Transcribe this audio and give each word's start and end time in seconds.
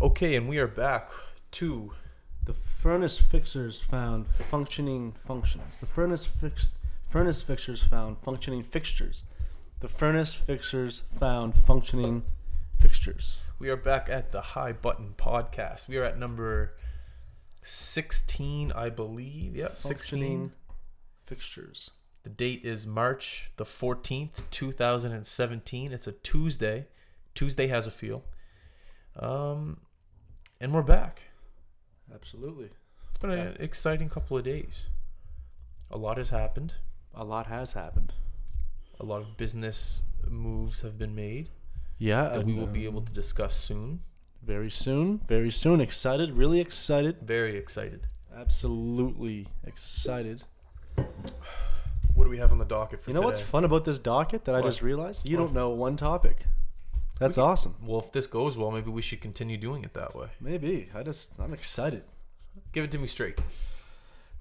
Okay, 0.00 0.36
and 0.36 0.48
we 0.48 0.58
are 0.58 0.66
back 0.66 1.10
to 1.52 1.92
The 2.44 2.52
furnace 2.52 3.18
fixers 3.18 3.80
found 3.80 4.28
functioning 4.28 5.12
functions. 5.12 5.78
The 5.78 5.86
furnace 5.86 6.24
fix 6.24 6.70
furnace 7.08 7.40
fixers 7.42 7.82
found 7.82 8.18
functioning 8.18 8.62
fixtures. 8.62 9.24
The 9.80 9.88
furnace 9.88 10.34
fixers 10.34 11.00
found 11.18 11.54
functioning 11.54 12.22
fixtures. 12.78 13.38
we 13.58 13.68
are 13.70 13.76
back 13.76 14.08
at 14.08 14.32
the 14.32 14.40
High 14.40 14.72
Button 14.72 15.14
podcast. 15.16 15.88
We 15.88 15.96
are 15.96 16.04
at 16.04 16.18
number 16.18 16.74
sixteen, 17.62 18.70
I 18.72 18.90
believe. 18.90 19.56
Yeah, 19.56 19.68
Functioning 19.68 19.88
sixteen. 19.88 20.52
fixtures. 21.26 21.90
The 22.22 22.30
date 22.30 22.64
is 22.64 22.86
March 22.86 23.50
the 23.56 23.64
fourteenth, 23.64 24.48
two 24.50 24.70
thousand 24.72 25.12
and 25.12 25.26
seventeen. 25.26 25.92
It's 25.92 26.06
a 26.06 26.12
Tuesday. 26.12 26.86
Tuesday 27.34 27.66
has 27.68 27.86
a 27.86 27.90
feel. 27.90 28.22
Um, 29.18 29.78
and 30.60 30.72
we're 30.72 30.82
back. 30.82 31.22
Absolutely. 32.12 32.70
It's 33.10 33.18
been 33.20 33.30
an 33.30 33.56
exciting 33.60 34.08
couple 34.08 34.36
of 34.36 34.44
days. 34.44 34.86
A 35.90 35.96
lot 35.96 36.18
has 36.18 36.30
happened. 36.30 36.74
A 37.14 37.24
lot 37.24 37.46
has 37.46 37.72
happened. 37.72 38.12
A 39.00 39.04
lot 39.04 39.20
of 39.22 39.36
business 39.36 40.02
moves 40.28 40.80
have 40.80 40.98
been 40.98 41.14
made 41.14 41.50
Yeah, 41.98 42.28
that 42.30 42.44
we 42.44 42.54
will 42.54 42.66
be 42.66 42.84
able 42.84 43.00
um, 43.00 43.04
to 43.06 43.12
discuss 43.12 43.56
soon. 43.56 44.00
very 44.42 44.70
soon. 44.70 45.20
Very 45.26 45.50
soon. 45.50 45.80
Excited. 45.80 46.32
Really 46.32 46.60
excited. 46.60 47.16
Very 47.22 47.56
excited. 47.56 48.06
Absolutely 48.34 49.48
excited. 49.64 50.44
What 52.14 52.24
do 52.24 52.30
we 52.30 52.38
have 52.38 52.52
on 52.52 52.58
the 52.58 52.64
docket 52.64 53.02
for 53.02 53.10
You 53.10 53.14
know 53.14 53.20
today? 53.20 53.26
what's 53.26 53.40
fun 53.40 53.64
about 53.64 53.84
this 53.84 53.98
docket 53.98 54.44
that 54.46 54.54
I 54.54 54.62
just 54.62 54.82
realized? 54.82 55.28
You 55.28 55.36
What? 55.38 55.44
don't 55.46 55.54
know 55.54 55.70
one 55.70 55.96
topic. 55.96 56.46
That's 57.18 57.36
We 57.36 57.42
awesome. 57.42 57.74
Well, 57.82 58.00
if 58.00 58.12
this 58.12 58.26
goes 58.26 58.58
well, 58.58 58.70
maybe 58.70 58.90
we 58.90 59.02
should 59.02 59.20
continue 59.20 59.56
doing 59.56 59.84
it 59.84 59.94
that 59.94 60.14
way. 60.14 60.28
Maybe. 60.40 60.90
I 60.94 61.02
just 61.02 61.32
I'm 61.38 61.54
excited. 61.54 62.02
Give 62.72 62.84
it 62.84 62.90
to 62.92 62.98
me 62.98 63.06
straight. 63.06 63.38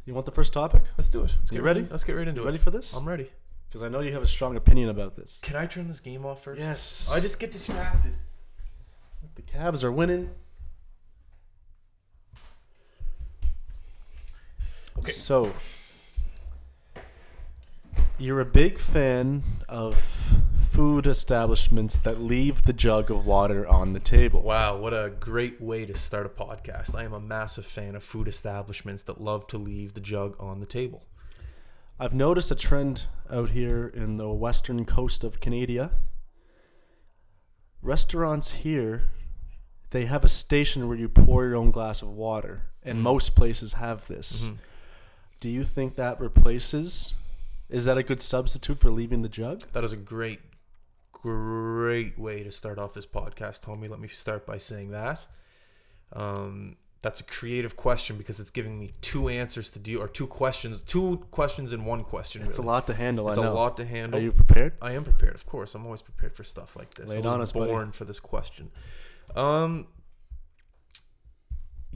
You 0.06 0.14
want 0.14 0.26
the 0.26 0.32
first 0.32 0.54
topic? 0.54 0.84
Let's 0.98 1.10
do 1.10 1.24
it. 1.24 1.36
Let's 1.40 1.52
You 1.52 1.58
get 1.58 1.64
ready? 1.64 1.88
Let's 1.90 2.04
get 2.04 2.16
right 2.16 2.28
into 2.28 2.42
You 2.42 2.48
it. 2.48 2.52
ready 2.52 2.58
for 2.58 2.72
this? 2.72 2.94
I'm 2.94 3.08
ready. 3.08 3.32
Because 3.68 3.82
I 3.82 3.90
know 3.90 4.02
you 4.02 4.14
have 4.14 4.24
a 4.24 4.28
strong 4.28 4.56
opinion 4.56 4.90
about 4.90 5.16
this. 5.16 5.40
Can 5.42 5.56
I 5.56 5.66
turn 5.66 5.88
this 5.88 6.00
game 6.00 6.26
off 6.26 6.44
first? 6.44 6.60
Yes. 6.62 7.10
I 7.12 7.20
just 7.20 7.40
get 7.40 7.52
distracted. 7.52 8.14
The 9.36 9.42
Cavs 9.42 9.84
are 9.84 9.92
winning. 9.92 10.30
Okay. 15.00 15.12
So, 15.12 15.52
you're 18.18 18.40
a 18.40 18.46
big 18.46 18.80
fan 18.80 19.44
of 19.68 20.36
food 20.76 21.08
establishments 21.08 21.96
that 21.96 22.20
leave 22.20 22.64
the 22.64 22.74
jug 22.74 23.10
of 23.10 23.26
water 23.26 23.66
on 23.66 23.94
the 23.94 24.00
table. 24.00 24.42
Wow, 24.42 24.78
what 24.78 24.94
a 24.94 25.10
great 25.22 25.62
way 25.62 25.86
to 25.86 25.96
start 25.96 26.26
a 26.26 26.30
podcast. 26.30 26.94
I 26.94 27.06
am 27.06 27.14
a 27.14 27.20
massive 27.20 27.66
fan 27.66 27.96
of 27.96 28.04
food 28.04 28.28
establishments 28.28 29.02
that 29.04 29.22
love 29.22 29.48
to 29.48 29.58
leave 29.58 29.94
the 29.94 30.02
jug 30.02 30.36
on 30.38 30.60
the 30.60 30.66
table. 30.66 31.06
I've 31.98 32.14
noticed 32.14 32.52
a 32.52 32.56
trend 32.56 33.04
out 33.32 33.52
here 33.52 33.88
in 33.88 34.16
the 34.16 34.30
western 34.30 34.84
coast 34.84 35.24
of 35.24 35.40
Canada. 35.40 35.92
Restaurants 37.82 38.52
here, 38.52 39.06
they 39.92 40.08
have 40.08 40.26
a 40.26 40.28
station 40.30 40.90
where 40.90 40.98
you 40.98 41.08
pour 41.08 41.46
your 41.46 41.56
own 41.56 41.72
glass 41.72 42.02
of 42.02 42.10
water, 42.10 42.64
and 42.84 43.00
Mhm. 43.00 43.04
most 43.04 43.34
places 43.34 43.74
have 43.74 44.08
this. 44.08 44.44
Mhm. 44.44 44.58
Do 45.40 45.50
you 45.50 45.64
think 45.64 45.96
that 45.96 46.20
replaces? 46.20 47.14
Is 47.70 47.86
that 47.86 47.98
a 47.98 48.04
good 48.04 48.22
substitute 48.22 48.78
for 48.80 48.92
leaving 48.92 49.22
the 49.22 49.30
jug? 49.30 49.62
That 49.72 49.86
is 49.86 49.94
a 49.94 49.98
great, 49.98 50.42
great 51.26 52.20
way 52.20 52.44
to 52.44 52.52
start 52.52 52.78
off 52.78 52.94
this 52.94 53.08
podcast, 53.08 53.62
Tommy. 53.62 53.88
Let 53.88 54.00
me 54.00 54.08
start 54.08 54.46
by 54.46 54.60
saying 54.60 54.92
that. 54.92 55.26
Um, 56.14 56.78
that's 57.02 57.20
a 57.20 57.24
creative 57.24 57.76
question 57.76 58.16
because 58.16 58.40
it's 58.40 58.52
giving 58.52 58.78
me 58.80 58.94
two 59.02 59.28
answers 59.28 59.72
to 59.72 59.80
deal, 59.80 60.04
or 60.04 60.08
two 60.08 60.28
questions, 60.28 60.82
two 60.82 61.26
questions 61.32 61.74
in 61.74 61.84
one 61.84 62.04
question. 62.04 62.44
It's 62.44 62.60
really. 62.60 62.68
a 62.68 62.72
lot 62.72 62.86
to 62.88 62.94
handle. 62.94 63.28
It's 63.30 63.40
a 63.40 63.50
lot 63.50 63.76
to 63.78 63.86
handle. 63.86 64.20
Are 64.20 64.24
you 64.24 64.32
prepared? 64.32 64.74
I 64.84 64.92
am 64.92 65.04
prepared, 65.04 65.34
of 65.34 65.48
course. 65.48 65.74
I'm 65.74 65.84
always 65.84 66.04
prepared 66.04 66.36
for 66.36 66.44
stuff 66.44 66.76
like 66.76 66.94
this. 66.94 67.10
Lay 67.10 67.18
I 67.18 67.22
was 67.22 67.50
us, 67.50 67.52
buddy. 67.54 67.72
born 67.72 67.92
for 67.92 68.06
this 68.06 68.20
question. 68.20 68.70
Um, 69.36 69.88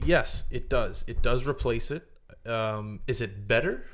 yes, 0.04 0.48
it 0.50 0.68
does. 0.68 1.04
It 1.06 1.22
does 1.22 1.46
replace 1.46 1.92
it. 1.92 2.04
Um, 2.46 2.98
is 3.06 3.20
it 3.20 3.46
better? 3.46 3.84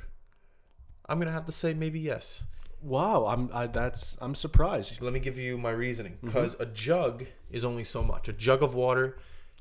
I'm 1.07 1.19
gonna 1.19 1.31
have 1.31 1.45
to 1.45 1.51
say 1.51 1.75
maybe 1.75 1.99
yes. 1.99 2.43
Wow, 2.87 3.25
I'm. 3.25 3.49
I, 3.53 3.67
that's. 3.67 4.17
I'm 4.21 4.33
surprised. 4.33 5.01
Let 5.01 5.11
me 5.11 5.19
give 5.19 5.37
you 5.37 5.57
my 5.57 5.71
reasoning. 5.71 6.13
Mm-hmm. 6.13 6.27
Because 6.27 6.55
a 6.57 6.65
jug 6.65 7.25
is 7.51 7.65
only 7.65 7.83
so 7.83 8.01
much. 8.01 8.29
A 8.29 8.33
jug 8.33 8.63
of 8.63 8.73
water, 8.73 9.17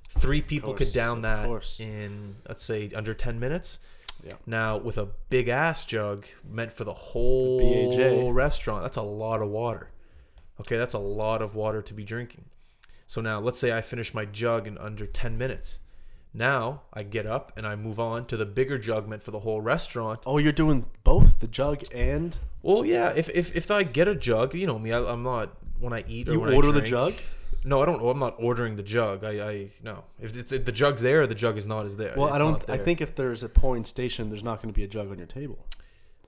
three 0.09 0.41
people 0.41 0.71
course, 0.71 0.79
could 0.79 0.95
down 0.95 1.23
that 1.23 1.49
in 1.81 2.37
let's 2.49 2.63
say 2.63 2.91
under 2.95 3.15
ten 3.15 3.41
minutes. 3.41 3.81
Yeah. 4.25 4.35
Now 4.47 4.77
with 4.77 4.97
a 4.97 5.09
big 5.29 5.49
ass 5.49 5.85
jug 5.85 6.27
meant 6.49 6.73
for 6.73 6.85
the 6.85 6.95
whole 6.95 7.61
BAJ. 7.61 8.33
restaurant, 8.33 8.83
that's 8.83 8.97
a 8.97 9.03
lot 9.03 9.43
of 9.43 9.49
water. 9.49 9.91
Okay, 10.61 10.77
that's 10.77 10.95
a 10.95 10.99
lot 10.99 11.43
of 11.43 11.57
water 11.57 11.83
to 11.83 11.95
be 11.95 12.05
drinking. 12.05 12.45
So 13.09 13.21
now 13.21 13.41
let's 13.41 13.59
say 13.59 13.77
I 13.77 13.81
finish 13.81 14.15
my 14.15 14.25
jug 14.25 14.69
in 14.69 14.79
under 14.79 15.05
ten 15.05 15.37
minutes. 15.37 15.81
Now 16.37 16.83
I 16.93 17.03
get 17.03 17.27
up 17.27 17.53
and 17.57 17.67
I 17.67 17.77
move 17.77 17.99
on 17.99 18.27
to 18.27 18.37
the 18.37 18.45
bigger 18.45 18.77
jug 18.77 19.09
meant 19.09 19.23
for 19.23 19.31
the 19.31 19.41
whole 19.41 19.63
restaurant. 19.63 20.21
Oh, 20.27 20.37
you're 20.37 20.53
doing 20.53 20.85
both 21.03 21.41
the 21.41 21.49
jug 21.49 21.83
and 21.95 22.37
Well, 22.63 22.85
yeah. 22.85 23.13
If 23.17 23.31
if, 23.31 23.57
if 23.57 23.71
I 23.71 23.85
get 23.85 24.07
a 24.07 24.15
jug, 24.15 24.55
you 24.55 24.67
know 24.67 24.79
me. 24.79 24.93
I, 24.93 25.03
I'm 25.03 25.23
not 25.23 25.57
when 25.81 25.93
I 25.95 26.05
eat 26.07 26.29
or 26.29 26.33
you 26.33 26.41
when 26.41 26.53
order 26.53 26.69
I 26.69 26.73
the 26.73 26.83
jug. 26.83 27.15
No, 27.65 27.81
I 27.83 27.87
don't. 27.87 28.01
I'm 28.07 28.19
not 28.19 28.37
ordering 28.39 28.77
the 28.77 28.83
jug. 28.83 29.25
I, 29.25 29.31
I 29.31 29.71
no. 29.83 30.05
If 30.21 30.37
it's 30.37 30.53
if 30.53 30.67
the 30.67 30.73
jug's 30.73 31.01
there, 31.01 31.27
the 31.27 31.35
jug 31.35 31.57
is 31.57 31.67
not 31.67 31.87
is 31.87 31.97
there. 31.97 32.15
Well, 32.17 32.27
It's 32.27 32.35
I 32.35 32.39
don't. 32.39 32.71
I 32.71 32.77
think 32.77 33.01
if 33.01 33.15
there's 33.15 33.43
a 33.43 33.49
pouring 33.49 33.85
station, 33.87 34.29
there's 34.29 34.45
not 34.45 34.63
going 34.63 34.73
to 34.73 34.79
be 34.79 34.85
a 34.85 34.89
jug 34.89 35.11
on 35.11 35.17
your 35.19 35.27
table. 35.27 35.67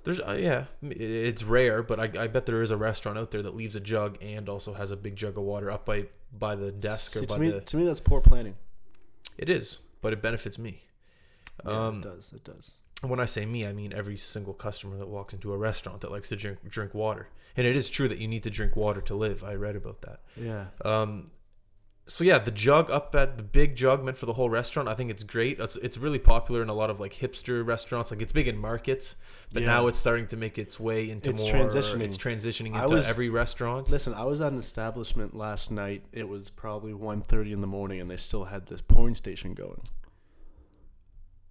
there's 0.05 0.21
uh, 0.21 0.39
yeah. 0.41 0.65
It's 0.83 1.45
rare, 1.45 1.83
but 1.83 2.01
I, 2.01 2.25
I 2.25 2.27
bet 2.29 2.47
there 2.47 2.63
is 2.63 2.71
a 2.71 2.77
restaurant 2.79 3.19
out 3.19 3.31
there 3.31 3.43
that 3.43 3.55
leaves 3.55 3.77
a 3.77 3.81
jug 3.81 4.17
and 4.23 4.49
also 4.49 4.73
has 4.73 4.91
a 4.91 4.97
big 4.97 5.17
jug 5.17 5.37
of 5.37 5.45
water 5.45 5.71
up 5.71 5.85
by 5.85 6.07
by 6.33 6.57
the 6.57 6.73
desk 6.73 7.15
or 7.15 7.21
See, 7.21 7.27
by 7.27 7.35
to 7.35 7.41
me, 7.41 7.51
the. 7.51 7.61
to 7.61 7.77
me, 7.77 7.85
that's 7.85 8.01
poor 8.01 8.21
planning. 8.23 8.57
It 9.37 9.49
is, 9.49 9.79
but 10.01 10.13
it 10.13 10.23
benefits 10.23 10.59
me. 10.59 10.83
Yeah, 11.65 11.87
Um, 11.89 11.99
it 11.99 12.03
does. 12.03 12.33
It 12.33 12.45
does. 12.45 12.71
When 13.03 13.21
I 13.21 13.27
say 13.27 13.47
me, 13.47 13.67
I 13.67 13.73
mean 13.73 13.93
every 13.93 14.17
single 14.17 14.55
customer 14.55 14.97
that 14.97 15.09
walks 15.09 15.33
into 15.35 15.53
a 15.53 15.57
restaurant 15.57 16.01
that 16.01 16.11
likes 16.11 16.29
to 16.31 16.37
drink 16.37 16.69
drink 16.69 16.95
water. 16.95 17.29
And 17.57 17.67
it 17.67 17.77
is 17.77 17.89
true 17.91 18.09
that 18.09 18.19
you 18.19 18.29
need 18.29 18.43
to 18.45 18.51
drink 18.51 18.77
water 18.77 19.01
to 19.03 19.15
live. 19.15 19.43
I 19.45 19.55
read 19.55 19.77
about 19.77 20.03
that. 20.03 20.21
Yeah. 20.37 20.67
Um, 20.85 21.31
so 22.09 22.25
yeah, 22.25 22.39
the 22.39 22.51
jug 22.51 22.91
up 22.91 23.15
at 23.15 23.37
the 23.37 23.43
big 23.43 23.77
jug 23.77 24.03
meant 24.03 24.19
for 24.19 24.27
the 24.27 24.33
whole 24.33 24.49
restaurant. 24.51 24.89
I 24.89 24.95
think 24.95 25.11
it's 25.11 25.23
great. 25.23 25.61
It's 25.61 25.77
it's 25.77 25.97
really 25.99 26.19
popular 26.19 26.63
in 26.63 26.69
a 26.69 26.75
lot 26.75 26.91
of 26.91 26.99
like 26.99 27.13
hipster 27.15 27.65
restaurants. 27.65 28.11
Like 28.11 28.21
it's 28.23 28.33
big 28.33 28.49
in 28.49 28.57
markets, 28.57 29.17
but 29.53 29.63
Yeah. 29.63 29.69
now 29.69 29.87
it's 29.87 29.99
starting 29.99 30.27
to 30.29 30.37
make 30.37 30.59
its 30.59 30.81
way 30.81 31.11
into 31.11 31.31
It's 31.31 31.43
more. 31.43 31.53
transitioning. 31.53 32.01
It's 32.01 32.17
transitioning 32.17 32.75
into 32.81 32.95
was- 32.95 33.09
every 33.09 33.29
restaurant. 33.29 33.91
Listen, 33.91 34.15
I 34.15 34.25
was 34.25 34.41
at 34.41 34.51
an 34.53 34.59
establishment 34.59 35.37
last 35.37 35.71
night. 35.71 36.03
It 36.11 36.29
was 36.29 36.49
probably 36.51 36.93
1.30 36.95 37.53
in 37.53 37.61
the 37.61 37.67
morning, 37.67 38.01
and 38.01 38.09
they 38.11 38.17
still 38.17 38.45
had 38.47 38.67
this 38.67 38.81
pouring 38.81 39.15
station 39.15 39.53
going, 39.55 39.83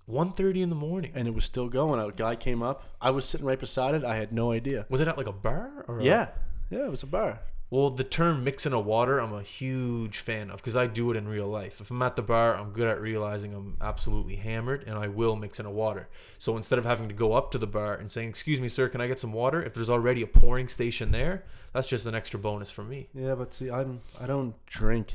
1.30 0.09 0.62
in 0.63 0.69
the 0.69 0.75
morning. 0.75 1.12
and 1.13 1.28
it 1.28 1.34
was 1.35 1.45
still 1.45 1.68
going. 1.69 2.00
A 2.00 2.12
guy 2.12 2.35
came 2.35 2.63
up. 2.63 2.84
I 3.01 3.12
was 3.12 3.25
sitting 3.25 3.45
right 3.45 3.59
beside 3.59 3.94
it. 3.94 4.03
I 4.03 4.16
had 4.16 4.31
no 4.31 4.51
idea. 4.51 4.85
Was 4.89 5.01
it 5.01 5.07
at 5.07 5.18
like 5.18 5.28
a 5.28 5.31
bar 5.34 5.84
or? 5.88 6.00
a- 6.00 6.03
Yeah. 6.03 6.29
Yeah, 6.69 6.85
it 6.85 6.89
was 6.89 7.03
a 7.03 7.07
bar. 7.07 7.41
Well, 7.69 7.89
the 7.89 8.05
term 8.05 8.45
mixing 8.45 8.72
a 8.72 8.79
water, 8.79 9.19
I'm 9.19 9.33
a 9.33 9.41
huge 9.41 10.19
fan 10.19 10.50
of 10.50 10.57
because 10.57 10.78
I 10.78 10.88
do 10.88 11.11
it 11.11 11.17
in 11.17 11.28
real 11.28 11.47
life. 11.47 11.81
If 11.81 11.91
I'm 11.91 12.01
at 12.01 12.16
the 12.16 12.22
bar, 12.22 12.55
I'm 12.55 12.72
good 12.72 12.88
at 12.88 13.01
realizing 13.01 13.53
I'm 13.53 13.75
absolutely 13.81 14.38
hammered 14.38 14.85
and 14.88 14.97
I 14.97 15.09
will 15.09 15.35
mix 15.35 15.59
in 15.59 15.66
a 15.66 15.72
water. 15.72 16.07
So 16.38 16.56
instead 16.56 16.79
of 16.79 16.85
having 16.85 17.09
to 17.09 17.13
go 17.13 17.33
up 17.33 17.51
to 17.51 17.57
the 17.57 17.67
bar 17.67 17.94
and 17.94 18.09
saying, 18.09 18.29
Excuse 18.29 18.61
me, 18.61 18.69
sir, 18.69 18.88
can 18.88 19.01
I 19.01 19.07
get 19.07 19.19
some 19.19 19.33
water? 19.33 19.61
If 19.61 19.73
there's 19.73 19.89
already 19.89 20.22
a 20.22 20.27
pouring 20.27 20.69
station 20.69 21.11
there, 21.11 21.44
that's 21.73 21.88
just 21.88 22.06
an 22.06 22.16
extra 22.16 22.39
bonus 22.39 22.72
for 22.72 22.83
me. 22.85 23.09
Yeah, 23.13 23.35
but 23.35 23.53
see, 23.53 23.69
I'm 23.69 24.00
I 24.19 24.27
don't 24.27 24.53
drink 24.66 25.13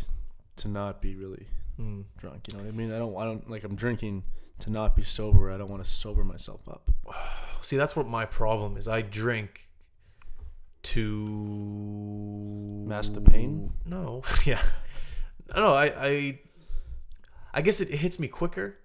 to 0.57 0.69
not 0.69 1.01
be 1.01 1.15
really 1.15 1.47
Mm. 1.81 2.05
drunk. 2.19 2.49
You 2.49 2.59
know 2.59 2.65
what 2.65 2.69
I 2.75 2.77
mean? 2.77 2.93
I 2.93 2.99
don't 2.99 3.17
I 3.17 3.25
don't 3.25 3.49
like 3.49 3.65
I'm 3.65 3.75
drinking 3.75 4.25
to 4.59 4.71
not 4.71 4.95
be 4.95 5.05
sober. 5.05 5.51
I 5.51 5.57
don't 5.57 5.71
want 5.71 5.83
to 5.83 5.91
sober 5.91 6.23
myself 6.23 6.61
up. 6.69 6.91
See, 7.63 7.79
that's 7.79 7.97
what 7.97 8.07
my 8.07 8.27
problem 8.27 8.77
is. 8.77 8.87
I 8.89 9.01
drink 9.01 9.71
to 10.83 12.85
Mask 12.87 13.15
the 13.15 13.21
pain? 13.21 13.73
No, 13.85 14.23
yeah, 14.45 14.63
no. 15.57 15.73
I, 15.73 15.85
I, 15.97 16.39
I 17.55 17.63
guess 17.63 17.81
it, 17.81 17.91
it 17.91 17.97
hits 17.99 18.19
me 18.19 18.29
quicker. 18.29 18.79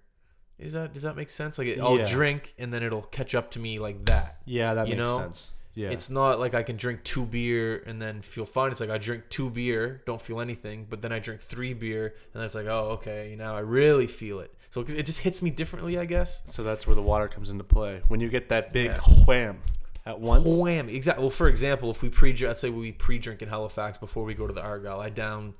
Is 0.58 0.72
that 0.72 0.92
does 0.94 1.02
that 1.02 1.16
make 1.16 1.30
sense? 1.30 1.58
Like 1.58 1.68
it, 1.68 1.80
I'll 1.80 1.98
Yeah. 1.98 2.10
drink 2.10 2.54
and 2.58 2.72
then 2.72 2.82
it'll 2.82 3.02
catch 3.02 3.34
up 3.34 3.50
to 3.52 3.60
me 3.60 3.78
like 3.78 4.04
that. 4.06 4.38
Yeah, 4.44 4.74
that 4.74 4.88
You 4.88 4.96
makes 4.96 5.06
know, 5.06 5.18
sense. 5.18 5.50
Yeah. 5.74 5.90
It's 5.90 6.10
not 6.10 6.40
like 6.40 6.54
I 6.54 6.64
can 6.64 6.76
drink 6.76 7.04
two 7.04 7.24
beer 7.24 7.84
and 7.86 8.02
then 8.02 8.20
feel 8.22 8.44
fine. 8.44 8.72
It's 8.72 8.80
like 8.80 8.90
I 8.90 8.98
drink 8.98 9.24
two 9.28 9.48
beer, 9.50 10.02
don't 10.06 10.20
feel 10.20 10.40
anything, 10.40 10.86
but 10.90 11.00
then 11.00 11.12
I 11.12 11.20
drink 11.20 11.40
three 11.40 11.72
beer 11.74 12.06
and 12.06 12.40
then 12.40 12.44
it's 12.44 12.56
like, 12.56 12.66
oh, 12.66 12.90
okay, 12.98 13.36
now 13.38 13.54
I 13.54 13.60
really 13.60 14.08
feel 14.08 14.40
it. 14.40 14.52
So 14.70 14.80
it 14.80 15.06
just 15.06 15.20
hits 15.20 15.40
me 15.40 15.50
differently, 15.50 15.96
I 15.96 16.04
guess. 16.04 16.42
so 16.52 16.64
that's 16.64 16.86
where 16.88 16.96
the 16.96 17.02
water 17.02 17.28
comes 17.28 17.48
into 17.50 17.62
play. 17.64 18.02
When 18.08 18.18
you 18.18 18.28
get 18.28 18.48
that 18.48 18.72
big 18.72 18.86
Yeah. 18.86 18.98
wham 19.26 19.62
at 20.08 20.20
once. 20.20 20.50
Wham! 20.50 20.88
Exactly. 20.88 21.22
Well, 21.22 21.30
for 21.30 21.48
example, 21.48 21.90
if 21.90 22.02
we 22.02 22.08
pre, 22.08 22.34
let's 22.38 22.60
say 22.60 22.70
we 22.70 22.92
pre-drink 22.92 23.42
in 23.42 23.48
Halifax 23.48 23.98
before 23.98 24.24
we 24.24 24.34
go 24.34 24.46
to 24.46 24.52
the 24.52 24.62
Argyle, 24.62 25.00
I 25.00 25.10
down 25.10 25.54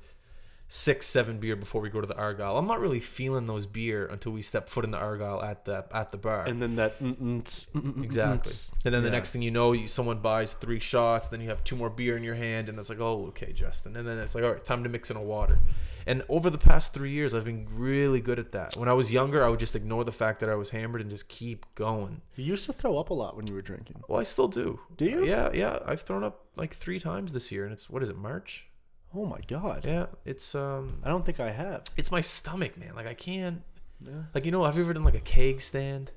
six, 0.71 1.07
seven 1.07 1.39
beer 1.39 1.55
before 1.55 1.81
we 1.81 1.89
go 1.89 1.99
to 1.99 2.05
the 2.05 2.15
Argyle. 2.15 2.55
I'm 2.55 2.67
not 2.67 2.79
really 2.79 2.99
feeling 2.99 3.47
those 3.47 3.65
beer 3.65 4.05
until 4.05 4.31
we 4.31 4.43
step 4.43 4.69
foot 4.69 4.85
in 4.85 4.91
the 4.91 4.99
Argyle 4.99 5.41
at 5.41 5.65
the 5.65 5.85
at 5.91 6.11
the 6.11 6.17
bar. 6.17 6.45
And 6.45 6.61
then 6.61 6.75
that 6.75 7.01
mm, 7.01 7.15
mm, 7.15 7.41
mm, 7.41 8.03
Exactly. 8.03 8.53
And 8.85 8.93
then 8.93 9.03
the 9.03 9.09
next 9.09 9.31
thing 9.31 9.41
you 9.41 9.51
know, 9.51 9.71
you, 9.73 9.87
someone 9.87 10.19
buys 10.19 10.53
three 10.53 10.79
shots, 10.79 11.27
then 11.27 11.41
you 11.41 11.49
have 11.49 11.63
two 11.63 11.75
more 11.75 11.89
beer 11.89 12.15
in 12.15 12.23
your 12.23 12.35
hand, 12.35 12.69
and 12.69 12.77
it's 12.77 12.89
like, 12.89 12.99
oh, 13.01 13.25
okay, 13.29 13.51
Justin. 13.51 13.97
And 13.97 14.07
then 14.07 14.19
it's 14.19 14.35
like, 14.35 14.43
all 14.43 14.51
right, 14.53 14.63
time 14.63 14.83
to 14.83 14.89
mix 14.89 15.09
in 15.09 15.17
a 15.17 15.23
water. 15.23 15.59
And 16.05 16.23
over 16.29 16.49
the 16.49 16.57
past 16.57 16.93
three 16.93 17.11
years, 17.11 17.33
I've 17.33 17.45
been 17.45 17.67
really 17.71 18.21
good 18.21 18.39
at 18.39 18.51
that. 18.53 18.75
When 18.77 18.87
I 18.87 18.93
was 18.93 19.11
younger, 19.11 19.43
I 19.43 19.49
would 19.49 19.59
just 19.59 19.75
ignore 19.75 20.03
the 20.03 20.11
fact 20.11 20.39
that 20.39 20.49
I 20.49 20.55
was 20.55 20.69
hammered 20.69 21.01
and 21.01 21.09
just 21.09 21.27
keep 21.29 21.65
going. 21.75 22.21
You 22.35 22.45
used 22.45 22.65
to 22.67 22.73
throw 22.73 22.97
up 22.97 23.09
a 23.09 23.13
lot 23.13 23.35
when 23.35 23.47
you 23.47 23.53
were 23.53 23.61
drinking. 23.61 24.03
Well, 24.07 24.19
I 24.19 24.23
still 24.23 24.47
do. 24.47 24.79
Do 24.97 25.05
you? 25.05 25.25
Yeah, 25.25 25.49
yeah. 25.53 25.79
I've 25.85 26.01
thrown 26.01 26.23
up 26.23 26.45
like 26.55 26.75
three 26.75 26.99
times 26.99 27.33
this 27.33 27.51
year, 27.51 27.63
and 27.63 27.73
it's 27.73 27.89
what 27.89 28.01
is 28.01 28.09
it, 28.09 28.17
March? 28.17 28.68
Oh 29.15 29.25
my 29.25 29.39
god. 29.47 29.85
Yeah, 29.85 30.07
it's 30.25 30.53
um, 30.55 30.99
I 31.03 31.09
don't 31.09 31.25
think 31.25 31.39
I 31.39 31.51
have. 31.51 31.83
it's 31.97 32.11
my 32.11 32.21
stomach, 32.21 32.77
man. 32.77 32.95
Like 32.95 33.07
I 33.07 33.13
can't. 33.13 33.61
Yeah. 34.05 34.23
Like 34.33 34.45
you 34.45 34.51
know, 34.51 34.63
have 34.65 34.77
you 34.77 34.83
ever 34.83 34.93
done 34.93 35.03
like 35.03 35.15
a 35.15 35.19
keg 35.19 35.61
stand? 35.61 36.11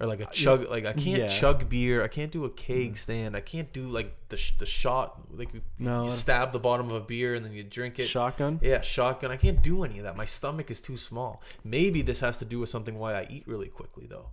Or 0.00 0.06
like 0.06 0.20
a 0.20 0.26
chug, 0.26 0.68
like 0.68 0.84
I 0.84 0.94
can't 0.94 1.20
yeah. 1.22 1.26
chug 1.28 1.68
beer. 1.68 2.02
I 2.02 2.08
can't 2.08 2.32
do 2.32 2.44
a 2.44 2.50
keg 2.50 2.96
stand. 2.96 3.36
I 3.36 3.40
can't 3.40 3.72
do 3.72 3.86
like 3.88 4.16
the 4.30 4.36
sh- 4.36 4.56
the 4.58 4.66
shot. 4.66 5.20
Like 5.30 5.54
you, 5.54 5.60
No. 5.78 6.04
you 6.04 6.10
stab 6.10 6.52
the 6.52 6.58
bottom 6.58 6.90
of 6.90 6.96
a 6.96 7.00
beer 7.04 7.34
and 7.36 7.44
then 7.44 7.52
you 7.52 7.62
drink 7.62 8.00
it. 8.00 8.08
Shotgun. 8.08 8.58
Yeah, 8.62 8.80
shotgun. 8.80 9.30
I 9.30 9.36
can't 9.36 9.62
do 9.62 9.84
any 9.84 9.98
of 9.98 10.04
that. 10.04 10.16
My 10.16 10.24
stomach 10.24 10.72
is 10.72 10.80
too 10.80 10.96
small. 10.96 11.40
Maybe 11.62 12.02
this 12.02 12.18
has 12.18 12.36
to 12.38 12.44
do 12.44 12.58
with 12.58 12.68
something 12.68 12.98
why 12.98 13.14
I 13.14 13.28
eat 13.30 13.44
really 13.46 13.68
quickly 13.68 14.06
though. 14.08 14.30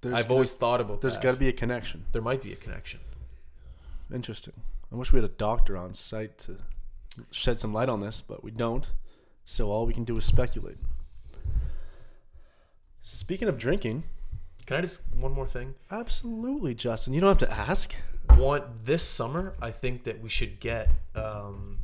There's, 0.00 0.14
I've 0.16 0.32
always 0.32 0.52
thought 0.52 0.80
about 0.80 1.00
There's 1.00 1.16
got 1.16 1.30
to 1.30 1.36
be 1.36 1.48
a 1.48 1.52
connection. 1.52 2.06
there 2.10 2.22
might 2.22 2.42
be 2.42 2.52
a 2.52 2.56
connection. 2.56 2.98
Interesting. 4.12 4.54
I 4.92 4.96
wish 4.96 5.12
we 5.12 5.20
had 5.20 5.30
a 5.30 5.32
doctor 5.32 5.76
on 5.76 5.94
site 5.94 6.38
to 6.38 6.56
shed 7.30 7.58
some 7.60 7.72
light 7.72 7.88
on 7.88 8.00
this, 8.00 8.20
but 8.26 8.42
we 8.44 8.50
don't. 8.50 8.90
So 9.44 9.70
all 9.70 9.86
we 9.86 9.92
can 9.92 10.04
do 10.04 10.16
is 10.16 10.24
speculate. 10.24 10.78
Speaking 13.02 13.48
of 13.48 13.58
drinking, 13.58 14.04
Can 14.66 14.76
I 14.76 14.80
just 14.82 15.02
one 15.14 15.32
more 15.32 15.46
thing? 15.46 15.74
absolutely, 15.90 16.74
Justin. 16.74 17.14
You 17.14 17.20
don't 17.20 17.30
have 17.40 17.48
to 17.48 17.52
ask. 17.52 17.94
want 18.38 18.86
this 18.86 19.02
summer 19.02 19.52
i 19.60 19.70
think 19.70 20.04
that 20.04 20.22
we 20.22 20.28
should 20.28 20.60
get 20.60 20.88
um 21.16 21.78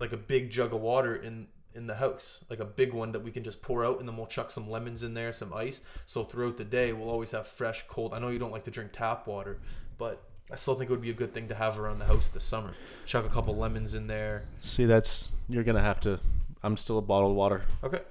like 0.00 0.12
a 0.12 0.16
big 0.16 0.50
jug 0.50 0.72
of 0.72 0.80
water 0.80 1.14
in 1.14 1.46
in 1.74 1.86
the 1.86 1.96
house 1.96 2.42
like 2.48 2.58
a 2.58 2.64
big 2.64 2.94
one 2.94 3.12
that 3.12 3.20
we 3.20 3.30
can 3.30 3.44
just 3.44 3.60
pour 3.60 3.84
out 3.84 4.00
and 4.00 4.08
then 4.08 4.16
we'll 4.16 4.26
chuck 4.26 4.50
some 4.50 4.68
lemons 4.70 5.02
in 5.02 5.12
there 5.12 5.30
some 5.30 5.52
ice 5.52 5.82
so 6.06 6.24
throughout 6.24 6.56
the 6.56 6.64
day 6.64 6.92
we'll 6.94 7.10
always 7.10 7.32
have 7.32 7.46
fresh 7.46 7.84
cold 7.86 8.14
i 8.14 8.18
know 8.18 8.28
you 8.28 8.38
don't 8.38 8.50
like 8.50 8.64
to 8.64 8.70
drink 8.70 8.92
tap 8.92 9.26
water 9.26 9.60
but 9.98 10.22
i 10.54 10.56
still 10.56 10.76
think 10.76 10.88
it 10.88 10.92
would 10.92 11.02
be 11.02 11.10
a 11.10 11.14
good 11.22 11.34
thing 11.34 11.48
to 11.48 11.54
have 11.56 11.78
around 11.80 11.98
the 11.98 12.04
house 12.04 12.28
this 12.28 12.44
summer 12.44 12.72
chuck 13.06 13.24
a 13.26 13.28
couple 13.28 13.52
mm. 13.54 13.58
lemons 13.58 13.94
in 13.96 14.06
there 14.06 14.44
See, 14.60 14.84
that's 14.86 15.34
you're 15.48 15.64
gonna 15.64 15.82
have 15.82 16.00
to. 16.02 16.20
I'm 16.62 16.76
still 16.76 16.96
a 16.96 17.02
bottled 17.02 17.34
water. 17.36 17.64
okay 17.82 18.02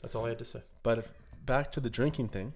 that's 0.00 0.14
all 0.14 0.24
i 0.24 0.28
had 0.28 0.38
to 0.38 0.44
say 0.44 0.62
But 0.84 1.06
back 1.44 1.72
to 1.72 1.80
the 1.80 1.90
drinking 1.90 2.28
thing. 2.28 2.52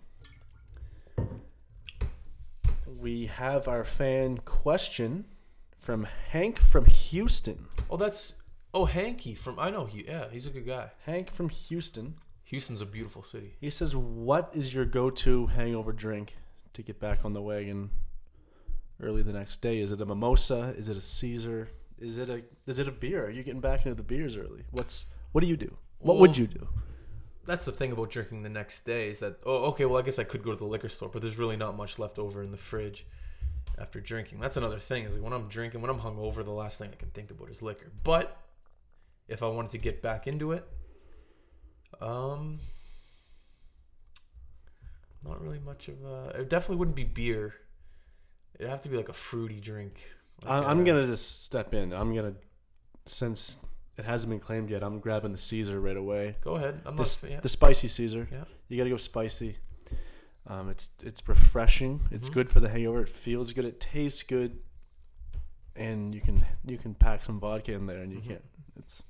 We 3.01 3.27
have 3.27 3.67
our 3.67 3.85
fan 3.85 4.39
question 4.39 5.25
from 5.79 6.07
Hank 6.29 6.59
from 6.59 6.87
Houston. 6.87 7.67
oh 7.91 7.97
that's 7.97 8.35
oh 8.73 8.85
hanky 8.85 9.35
from 9.35 9.59
i 9.59 9.69
know 9.71 9.85
he 9.87 10.05
yeah 10.07 10.27
he's 10.31 10.47
a 10.47 10.51
good 10.51 10.67
guy 10.67 10.91
Hank 11.05 11.31
from 11.33 11.49
Houston. 11.49 12.15
houston's 12.45 12.81
a 12.81 12.87
beautiful 12.87 13.23
city 13.23 13.57
He 13.61 13.71
says, 13.71 13.95
"What 13.97 14.51
is 14.55 14.73
your 14.73 14.85
go-to 14.85 15.49
hangover 15.49 15.93
drink 15.93 16.37
to 16.75 16.83
get 16.83 17.01
back 17.01 17.25
on 17.25 17.33
the 17.35 17.43
wagon 17.43 17.91
early 19.03 19.23
the 19.23 19.33
next 19.33 19.61
day? 19.61 19.81
Is 19.81 19.93
it 19.93 20.01
a 20.01 20.07
mimosa? 20.07 20.75
Is 20.77 20.89
it 20.89 20.97
a 20.97 21.01
Caesar? 21.01 21.69
Is 21.99 22.19
it 22.19 22.31
a 22.31 22.43
is 22.67 22.79
it 22.79 22.89
a 22.89 22.93
beer? 22.93 23.27
Are 23.27 23.31
you 23.31 23.43
getting 23.43 23.61
back 23.61 23.87
into 23.87 23.95
the 23.95 24.03
beers 24.03 24.37
early? 24.37 24.65
What's 24.71 25.07
what 25.33 25.41
do 25.41 25.47
you 25.47 25.57
do? 25.57 25.77
What 25.99 26.19
would 26.19 26.37
you 26.37 26.47
do? 26.47 26.69
that's 27.45 27.65
the 27.65 27.73
thing 27.73 27.93
about 27.93 28.11
drinking 28.11 28.43
the 28.43 28.49
next 28.49 28.85
day 28.85 29.09
is 29.09 29.21
that 29.21 29.39
oh 29.45 29.65
okay 29.71 29.85
well 29.85 29.99
I 29.99 30.03
guess 30.03 30.19
I 30.19 30.25
could 30.25 30.43
go 30.43 30.53
to 30.53 30.57
the 30.57 30.65
liquor 30.65 30.89
store 30.89 31.09
but 31.09 31.23
there's 31.23 31.39
really 31.39 31.57
not 31.57 31.77
much 31.77 31.99
left 31.99 32.19
over 32.19 32.43
in 32.43 32.51
the 32.51 32.57
fridge 32.57 33.07
after 33.79 34.01
drinking 34.01 34.41
that's 34.41 34.57
another 34.57 34.79
thing 34.79 35.05
is 35.05 35.15
like 35.15 35.25
when 35.25 35.33
I'm 35.33 35.49
drinking 35.49 35.81
when 35.81 35.91
I'm 35.91 36.01
hungover 36.01 36.45
the 36.45 36.53
last 36.53 36.79
thing 36.79 36.91
I 36.93 36.97
can 36.97 37.11
think 37.11 37.31
about 37.31 37.51
is 37.51 37.63
liquor 37.63 37.91
but 38.05 38.37
if 39.29 39.43
I 39.43 39.49
wanted 39.49 39.73
to 39.73 39.79
get 39.79 40.03
back 40.03 40.27
into 40.27 40.53
it 40.53 40.67
um 42.01 42.61
not 45.25 45.41
really 45.43 45.61
much 45.61 45.89
of 45.89 46.05
a 46.05 46.41
it 46.41 46.49
definitely 46.49 46.77
wouldn't 46.77 46.97
be 46.97 47.05
beer 47.05 47.55
it'd 48.63 48.71
have 48.71 48.83
to 48.83 48.89
be 48.89 48.97
like 48.97 49.09
a 49.09 49.13
fruity 49.13 49.61
drink 49.61 50.01
I, 50.47 50.59
Like, 50.59 50.69
I'm 50.69 50.81
uh, 50.81 50.85
gonna 50.85 51.07
just 51.07 51.45
step 51.45 51.73
in. 51.75 51.93
I'm 51.93 52.15
gonna 52.15 52.35
since 53.07 53.59
it 53.97 54.05
hasn't 54.05 54.31
been 54.31 54.41
claimed 54.41 54.71
yet. 54.71 54.83
I'm 54.83 54.99
grabbing 55.01 55.33
the 55.33 55.39
Caesar 55.39 55.81
right 55.81 55.97
away. 55.97 56.37
go 56.43 56.55
ahead 56.57 56.81
I'm 56.87 56.97
The, 56.97 57.03
not 57.03 57.19
yeah. 57.31 57.41
the 57.41 57.49
spicy 57.49 57.89
Caesar. 57.89 58.27
Yeah. 58.33 58.45
You 58.69 58.77
gotta 58.79 58.91
go 58.91 58.97
spicy. 58.97 59.57
Um, 60.47 60.69
it's 60.71 60.91
it's 61.03 61.27
refreshing. 61.29 62.01
It's 62.11 62.29
Mhm. 62.29 62.33
good 62.33 62.51
for 62.51 62.59
the 62.61 62.69
hangover. 62.69 63.03
It 63.03 63.09
feels 63.11 63.53
good. 63.53 63.65
It 63.65 63.79
tastes 63.81 64.23
good. 64.25 64.59
And 65.77 66.15
you 66.15 66.21
can 66.21 66.45
you 66.67 66.77
can 66.79 66.95
pack 66.95 67.25
some 67.25 67.39
vodka 67.41 67.73
in 67.73 67.87
there, 67.87 67.99
and 68.03 68.13
you 68.13 68.19
Mhm. 68.21 68.27
can't. 68.29 68.45
It's 68.77 69.03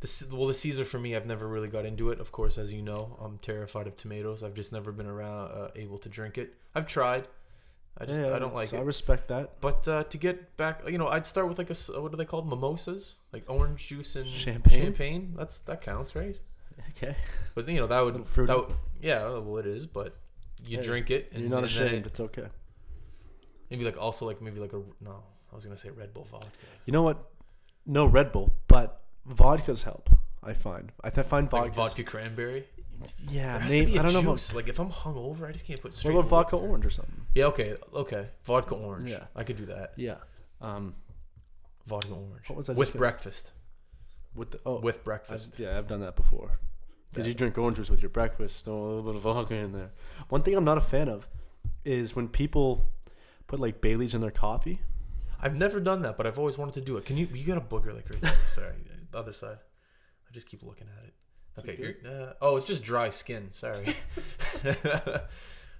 The, 0.00 0.36
well, 0.36 0.48
the 0.48 0.54
Caesar 0.54 0.84
for 0.84 0.98
me, 0.98 1.14
I've 1.14 1.26
never 1.26 1.46
really 1.46 1.68
got 1.68 1.84
into 1.86 2.10
it. 2.10 2.18
Of 2.18 2.32
course, 2.32 2.58
as 2.58 2.72
you 2.72 2.82
know, 2.82 3.16
I'm 3.20 3.38
terrified 3.38 3.86
of 3.86 3.96
tomatoes. 3.96 4.42
I've 4.42 4.54
just 4.54 4.72
never 4.72 4.90
been 4.90 5.06
around 5.06 5.52
uh, 5.52 5.70
able 5.76 5.98
to 5.98 6.08
drink 6.08 6.36
it. 6.38 6.54
I've 6.74 6.88
tried. 6.88 7.28
I 7.98 8.06
just 8.06 8.20
yeah, 8.22 8.34
I 8.34 8.38
don't 8.38 8.54
like 8.54 8.72
I 8.72 8.80
respect 8.80 9.28
that. 9.28 9.60
But 9.60 9.86
uh, 9.86 10.04
to 10.04 10.18
get 10.18 10.56
back, 10.56 10.80
you 10.88 10.98
know, 10.98 11.08
I'd 11.08 11.26
start 11.26 11.46
with 11.48 11.58
like 11.58 11.70
a 11.70 11.74
what 12.00 12.12
are 12.12 12.16
they 12.16 12.24
called? 12.24 12.48
Mimosas, 12.48 13.18
like 13.32 13.44
orange 13.48 13.86
juice 13.86 14.16
and 14.16 14.28
Champagne? 14.28 14.82
Champagne. 14.82 15.34
That's 15.36 15.58
that 15.58 15.82
counts, 15.82 16.14
right? 16.16 16.36
Okay. 16.96 17.16
But 17.54 17.68
you 17.68 17.76
know 17.80 17.86
that 17.86 18.00
would 18.00 18.24
that 18.48 18.56
would, 18.56 18.74
yeah. 19.02 19.22
Well, 19.38 19.58
it 19.58 19.66
is, 19.66 19.86
but 19.86 20.16
you 20.64 20.78
Hey, 20.78 20.82
drink 20.82 21.10
it 21.10 21.28
and 21.32 21.42
You're 21.42 21.50
not 21.50 21.64
ashamed. 21.64 21.92
it- 21.92 22.06
It's 22.06 22.20
okay. 22.20 22.46
maybe 23.70 23.84
like 23.84 24.00
also 24.00 24.26
like 24.26 24.40
maybe 24.40 24.58
like 24.60 24.72
a 24.72 24.80
no. 25.00 25.22
I 25.52 25.54
was 25.54 25.64
gonna 25.66 25.76
say 25.76 25.90
Red 25.90 26.14
Bull 26.14 26.26
vodka. 26.30 26.48
You 26.86 26.92
know 26.92 27.02
what? 27.02 27.28
No 27.84 28.06
Red 28.06 28.32
Bull, 28.32 28.54
but 28.68 29.02
vodkas 29.28 29.82
help. 29.84 30.08
I 30.42 30.54
find. 30.54 30.92
I 31.04 31.10
th- 31.10 31.26
find 31.26 31.52
Like 31.52 31.74
vodka. 31.74 31.76
vodka 31.76 32.04
cranberry. 32.04 32.64
Yeah, 33.28 33.58
maybe 33.68 33.86
to 33.86 33.92
be 33.92 33.96
a 33.96 34.00
I 34.00 34.02
don't 34.04 34.12
know. 34.24 34.32
About, 34.32 34.52
like 34.54 34.68
if 34.68 34.78
I'm 34.78 34.90
hungover, 34.90 35.48
I 35.48 35.52
just 35.52 35.66
can't 35.66 35.80
put 35.80 35.94
straight. 35.94 36.14
what 36.14 36.20
about 36.20 36.30
vodka 36.30 36.56
orange 36.56 36.86
or 36.86 36.90
something? 36.90 37.22
Yeah, 37.34 37.46
okay, 37.46 37.76
okay. 37.94 38.28
Vodka 38.44 38.74
orange. 38.74 39.10
Yeah. 39.10 39.24
I 39.36 39.44
could 39.44 39.56
do 39.56 39.66
that. 39.66 39.92
Yeah. 39.96 40.16
Um, 40.60 40.94
Vodka 41.86 42.12
orange. 42.12 42.48
What 42.48 42.56
was 42.56 42.68
I 42.68 42.72
with 42.74 42.94
breakfast? 42.94 43.52
with 44.34 44.52
the 44.52 44.60
oh, 44.64 44.80
With 44.80 44.98
I've, 44.98 45.04
breakfast. 45.04 45.58
yeah, 45.58 45.76
I've 45.76 45.86
done 45.88 46.00
that 46.00 46.16
before. 46.16 46.58
Because 47.10 47.26
Yeah. 47.26 47.32
you 47.32 47.34
drink 47.34 47.58
orange 47.58 47.76
juice 47.76 47.90
with 47.90 48.00
your 48.00 48.08
breakfast, 48.08 48.64
throw 48.64 48.74
a 48.76 48.86
little 48.86 49.02
bit 49.02 49.16
of 49.16 49.22
vodka 49.22 49.54
in 49.54 49.72
there. 49.72 49.90
One 50.30 50.42
thing 50.42 50.54
I'm 50.54 50.64
not 50.64 50.78
a 50.78 50.82
fan 50.82 51.08
of 51.08 51.28
is 51.84 52.16
when 52.16 52.28
people 52.28 52.86
put 53.46 53.60
like 53.60 53.80
Bailey's 53.80 54.14
in 54.14 54.20
their 54.22 54.30
coffee. 54.30 54.80
I've 55.40 55.56
never 55.56 55.80
done 55.80 56.02
that, 56.02 56.16
but 56.16 56.26
I've 56.26 56.38
always 56.38 56.56
wanted 56.56 56.74
to 56.74 56.80
do 56.80 56.96
it. 56.96 57.04
Can 57.04 57.16
you? 57.16 57.28
You 57.32 57.44
got 57.44 57.58
a 57.58 57.60
booger 57.60 57.94
like 57.94 58.08
right 58.08 58.20
there. 58.20 58.34
Sorry, 58.48 58.72
the 59.10 59.18
other 59.18 59.32
side. 59.32 59.58
I 60.28 60.32
just 60.32 60.48
keep 60.48 60.62
looking 60.62 60.86
at 60.98 61.04
it. 61.04 61.14
Is 61.56 61.64
Okay. 61.64 61.72
it 61.72 61.98
You're, 62.04 62.12
uh, 62.12 62.32
oh, 62.40 62.56
it's 62.56 62.66
just 62.66 62.82
dry 62.84 63.10
skin. 63.10 63.48
Sorry. 63.52 63.94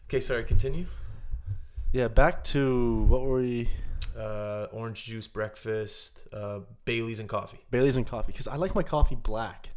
okay. 0.06 0.20
Sorry. 0.20 0.44
Continue. 0.44 0.86
Yeah, 1.92 2.08
back 2.08 2.44
to 2.44 3.02
what 3.08 3.22
were 3.22 3.38
we? 3.40 3.68
Uh, 4.16 4.66
orange 4.72 5.04
juice 5.04 5.26
breakfast. 5.26 6.26
Uh, 6.32 6.60
Bailey's 6.84 7.18
and 7.20 7.28
coffee. 7.28 7.58
Bailey's 7.70 7.96
and 7.96 8.06
coffee. 8.06 8.32
Because 8.32 8.46
I 8.48 8.56
like 8.56 8.74
my 8.74 8.82
coffee 8.82 9.14
black. 9.14 9.70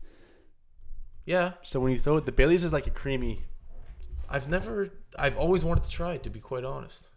Yeah. 1.25 1.54
So 1.64 1.80
when 1.80 1.92
you 1.92 2.00
throw 2.00 2.18
it, 2.18 2.25
the 2.25 2.32
Bailey's 2.32 2.64
is 2.64 2.74
like 2.74 2.88
a 2.88 2.92
creamy. 2.92 3.44
I've 4.30 4.50
never. 4.50 4.90
I've 5.18 5.38
always 5.38 5.64
wanted 5.64 5.84
to 5.86 5.90
try 5.90 6.14
it. 6.14 6.24
To 6.24 6.30
be 6.30 6.40
quite 6.40 6.64
honest. 6.66 7.08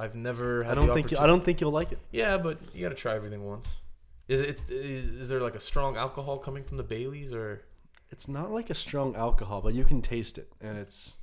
I've 0.00 0.14
never 0.14 0.62
had 0.62 0.72
I 0.72 0.74
don't 0.76 0.86
the 0.86 0.94
think 0.94 1.10
you, 1.10 1.16
opportunity. 1.16 1.24
I 1.24 1.26
don't 1.26 1.44
think 1.44 1.60
you'll 1.60 1.72
like 1.72 1.90
it. 1.92 1.98
Yeah, 2.12 2.38
but 2.38 2.58
you 2.72 2.82
got 2.82 2.90
to 2.90 2.94
try 2.94 3.16
everything 3.16 3.44
once. 3.44 3.80
Is 4.28 4.42
it? 4.42 4.62
Is, 4.70 5.10
is 5.12 5.28
there 5.30 5.40
like 5.40 5.54
a 5.54 5.60
strong 5.60 5.96
alcohol 5.96 6.38
coming 6.38 6.62
from 6.62 6.76
the 6.76 6.82
Baileys, 6.82 7.32
or 7.32 7.62
It's 8.10 8.28
not 8.28 8.52
like 8.52 8.70
a 8.70 8.74
strong 8.74 9.16
alcohol, 9.16 9.62
but 9.62 9.74
you 9.74 9.84
can 9.84 10.02
taste 10.02 10.36
it, 10.38 10.52
and 10.60 10.76
it's 10.76 11.18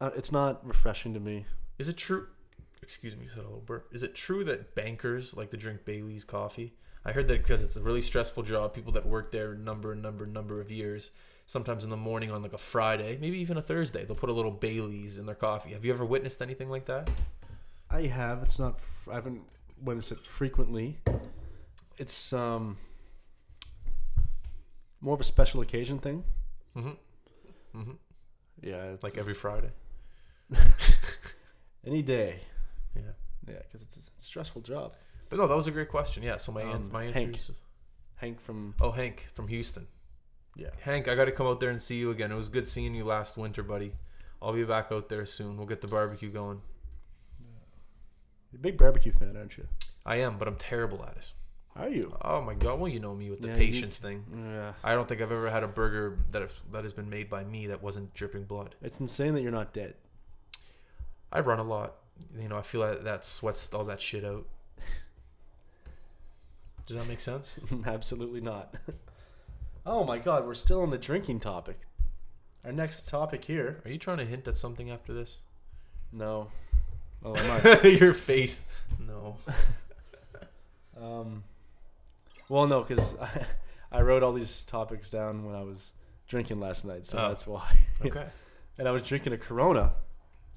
uh, 0.00 0.10
it's 0.16 0.32
not 0.32 0.66
refreshing 0.66 1.14
to 1.14 1.20
me. 1.20 1.46
is 1.78 1.88
it 1.88 1.96
true? 1.96 2.26
Excuse 2.82 3.14
me, 3.14 3.26
I 3.26 3.28
said 3.28 3.40
a 3.40 3.42
little 3.42 3.60
burp. 3.60 3.88
Is 3.92 4.02
it 4.02 4.14
true 4.14 4.42
that 4.44 4.74
bankers 4.74 5.36
like 5.36 5.50
to 5.50 5.56
drink 5.56 5.84
Bailey's 5.84 6.24
coffee? 6.24 6.74
I 7.04 7.12
heard 7.12 7.28
that 7.28 7.42
because 7.42 7.62
it's 7.62 7.76
a 7.76 7.82
really 7.82 8.02
stressful 8.02 8.42
job. 8.42 8.74
People 8.74 8.92
that 8.92 9.06
work 9.06 9.30
there 9.32 9.54
number 9.54 9.92
and 9.92 10.02
number 10.02 10.24
and 10.24 10.34
number 10.34 10.60
of 10.60 10.70
years. 10.70 11.12
Sometimes 11.46 11.84
in 11.84 11.90
the 11.90 11.96
morning 11.96 12.30
on 12.30 12.42
like 12.42 12.52
a 12.52 12.58
Friday, 12.58 13.18
maybe 13.20 13.38
even 13.38 13.56
a 13.56 13.62
Thursday, 13.62 14.04
they'll 14.04 14.16
put 14.16 14.30
a 14.30 14.32
little 14.32 14.50
Bailey's 14.52 15.18
in 15.18 15.26
their 15.26 15.34
coffee. 15.34 15.72
Have 15.72 15.84
you 15.84 15.92
ever 15.92 16.04
witnessed 16.04 16.42
anything 16.42 16.68
like 16.70 16.86
that? 16.86 17.10
I 17.90 18.02
have. 18.02 18.42
It's 18.42 18.58
not. 18.58 18.80
I 19.10 19.14
haven't 19.14 19.42
witnessed 19.82 20.12
it 20.12 20.18
frequently. 20.24 20.98
It's 22.00 22.32
um 22.32 22.78
more 25.00 25.14
of 25.14 25.20
a 25.20 25.24
special 25.24 25.60
occasion 25.60 25.98
thing. 25.98 26.24
Mm-hmm. 26.76 27.78
Mm-hmm. 27.78 27.90
Yeah, 28.62 28.82
it's 28.92 29.02
Like 29.02 29.16
every 29.18 29.34
Friday. 29.34 29.70
any 31.86 32.02
day. 32.02 32.40
Yeah. 32.96 33.02
Yeah, 33.48 33.54
because 33.62 33.82
it's 33.82 33.96
a 33.96 34.00
stressful 34.16 34.62
job. 34.62 34.92
But 35.28 35.38
no, 35.38 35.46
that 35.46 35.54
was 35.56 35.66
a 35.66 35.70
great 35.70 35.88
question. 35.88 36.22
Yeah. 36.22 36.36
So 36.38 36.52
my 36.52 36.62
Um, 36.62 36.70
ans- 36.70 36.90
my 36.90 37.04
answer 37.04 37.20
Hank. 37.20 37.36
is 37.36 37.50
Hank 38.16 38.40
from 38.40 38.74
Oh, 38.80 38.90
Hank 38.92 39.28
from 39.34 39.48
Houston. 39.48 39.86
yeah. 40.56 40.70
Hank, 40.80 41.08
I 41.08 41.14
got 41.14 41.24
to 41.26 41.32
come 41.32 41.46
out 41.46 41.60
there 41.60 41.70
and 41.70 41.80
see 41.80 41.98
you 41.98 42.10
again. 42.10 42.30
It 42.32 42.36
was 42.36 42.48
good 42.48 42.66
seeing 42.68 42.94
you 42.94 43.04
last 43.04 43.36
winter, 43.36 43.62
buddy. 43.62 43.92
I'll 44.42 44.52
be 44.52 44.64
back 44.64 44.88
out 44.90 45.08
there 45.08 45.24
soon. 45.26 45.56
We'll 45.56 45.66
get 45.66 45.80
the 45.80 45.86
barbecue 45.88 46.30
going. 46.30 46.60
You're 48.52 48.58
a 48.58 48.62
big 48.62 48.76
barbecue 48.78 49.12
fan, 49.12 49.36
aren't 49.36 49.56
you? 49.56 49.66
I 50.04 50.16
am, 50.16 50.38
but 50.38 50.48
I'm 50.48 50.56
terrible 50.56 51.04
at 51.04 51.16
it. 51.16 51.32
Are 51.80 51.88
you? 51.88 52.14
Oh 52.22 52.42
my 52.42 52.52
god! 52.54 52.78
Well, 52.78 52.90
you 52.90 53.00
know 53.00 53.14
me 53.14 53.30
with 53.30 53.40
the 53.40 53.48
Yeah, 53.48 53.54
you- 53.54 53.58
patience 53.72 53.96
thing. 53.96 54.24
Yeah. 54.34 54.74
I 54.84 54.94
don't 54.94 55.08
think 55.08 55.22
I've 55.22 55.32
ever 55.32 55.48
had 55.48 55.64
a 55.64 55.68
burger 55.68 56.18
that 56.30 56.42
have, 56.42 56.52
that 56.72 56.82
has 56.82 56.92
been 56.92 57.08
made 57.08 57.30
by 57.30 57.42
me 57.44 57.66
that 57.68 57.82
wasn't 57.82 58.12
dripping 58.12 58.44
blood. 58.44 58.74
It's 58.82 59.00
insane 59.00 59.32
that 59.34 59.40
you're 59.42 59.50
not 59.50 59.72
dead. 59.72 59.94
I 61.32 61.40
run 61.40 61.58
a 61.58 61.64
lot. 61.64 61.94
You 62.38 62.48
know, 62.48 62.58
I 62.58 62.62
feel 62.62 62.82
like 62.82 63.02
that 63.04 63.24
sweats 63.24 63.72
all 63.72 63.84
that 63.84 64.00
shit 64.02 64.24
out. 64.26 64.44
Does 66.86 66.96
that 66.96 67.08
make 67.08 67.20
sense? 67.20 67.58
Absolutely 67.86 68.40
not. 68.42 68.74
oh 69.86 70.04
my 70.04 70.18
god, 70.18 70.44
we're 70.46 70.54
still 70.54 70.82
on 70.82 70.90
the 70.90 70.98
drinking 70.98 71.40
topic. 71.40 71.78
Our 72.64 72.72
next 72.72 73.08
topic 73.08 73.46
here. 73.46 73.80
Are 73.86 73.90
you 73.90 73.96
trying 73.96 74.18
to 74.18 74.26
hint 74.26 74.46
at 74.48 74.58
something 74.58 74.90
after 74.90 75.14
this? 75.14 75.38
No. 76.12 76.48
Oh, 77.24 77.34
am 77.36 77.60
I? 77.64 77.86
Your 77.88 78.12
face. 78.12 78.68
No. 78.98 79.36
Um, 81.00 81.44
well, 82.50 82.66
no, 82.66 82.82
because 82.82 83.18
I, 83.18 83.46
I 83.92 84.02
wrote 84.02 84.22
all 84.22 84.34
these 84.34 84.62
topics 84.64 85.08
down 85.08 85.44
when 85.46 85.54
I 85.54 85.62
was 85.62 85.90
drinking 86.28 86.60
last 86.60 86.84
night, 86.84 87.06
so 87.06 87.16
Oh. 87.18 87.28
that's 87.28 87.46
why. 87.46 87.74
Okay. 88.04 88.26
and 88.78 88.86
I 88.86 88.90
was 88.92 89.02
drinking 89.02 89.32
a 89.32 89.38
Corona, 89.38 89.92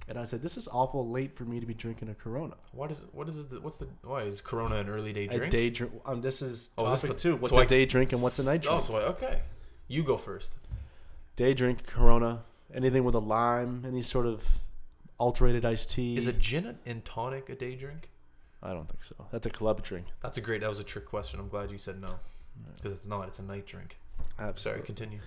and 0.08 0.18
I 0.18 0.24
said, 0.26 0.42
"This 0.42 0.56
is 0.58 0.68
awful 0.68 1.10
late 1.10 1.34
for 1.36 1.44
me 1.46 1.60
to 1.60 1.66
be 1.66 1.74
drinking 1.74 2.10
a 2.10 2.14
Corona." 2.16 2.56
What 2.74 2.92
is 2.92 3.02
what 3.12 3.28
is 3.30 3.38
it? 3.40 3.62
What's 3.64 3.78
the 3.78 3.88
why 4.04 4.24
is 4.24 4.40
Corona 4.42 4.76
an 4.78 4.90
early 4.90 5.14
day 5.14 5.26
A 5.26 5.38
drink? 5.38 5.52
day 5.52 5.70
drink. 5.70 5.94
Um, 6.06 6.22
this 6.22 6.42
is 6.42 6.70
Oh, 6.78 6.86
is 6.92 7.02
topic 7.02 7.16
this 7.16 7.24
the- 7.24 7.30
two. 7.30 7.36
What's 7.38 7.54
so 7.54 7.60
a 7.60 7.64
I- 7.64 7.66
day 7.66 7.86
drink 7.86 8.12
and 8.14 8.22
what's 8.22 8.38
a 8.40 8.46
night 8.46 8.62
drink? 8.62 8.78
Oh, 8.78 8.80
so 8.82 8.96
I, 8.98 9.02
okay. 9.14 9.42
You 9.88 10.04
go 10.04 10.18
first. 10.18 10.54
Day 11.36 11.54
drink 11.54 11.86
Corona. 11.86 12.44
Anything 12.74 13.04
with 13.04 13.14
a 13.16 13.20
lime, 13.20 13.84
any 13.88 14.02
sort 14.02 14.26
of 14.26 14.60
alterated 15.20 15.64
iced 15.64 15.92
tea. 15.92 16.16
Is 16.18 16.28
a 16.28 16.34
gin 16.34 16.80
and 16.86 17.06
tonic 17.06 17.48
a 17.50 17.56
day 17.56 17.76
drink? 17.76 18.10
I 18.64 18.70
don't 18.74 18.88
think 18.88 19.04
so. 19.04 19.28
That's 19.32 19.46
a 19.46 19.50
club 19.50 19.84
drink. 19.84 20.06
That's 20.22 20.38
a 20.38 20.42
great. 20.42 20.62
That 20.62 20.70
was 20.70 20.80
a 20.80 20.84
trick 20.84 21.06
question. 21.06 21.40
I'm 21.40 21.50
glad 21.50 21.70
you 21.70 21.78
said 21.78 22.02
no, 22.02 22.16
because 22.78 22.94
it's 22.94 23.06
not. 23.06 23.28
It's 23.28 23.40
a 23.40 23.44
night 23.44 23.66
drink. 23.68 23.98
Sorry, 24.38 24.50
Absolutely. 24.50 24.84
continue. 24.86 25.20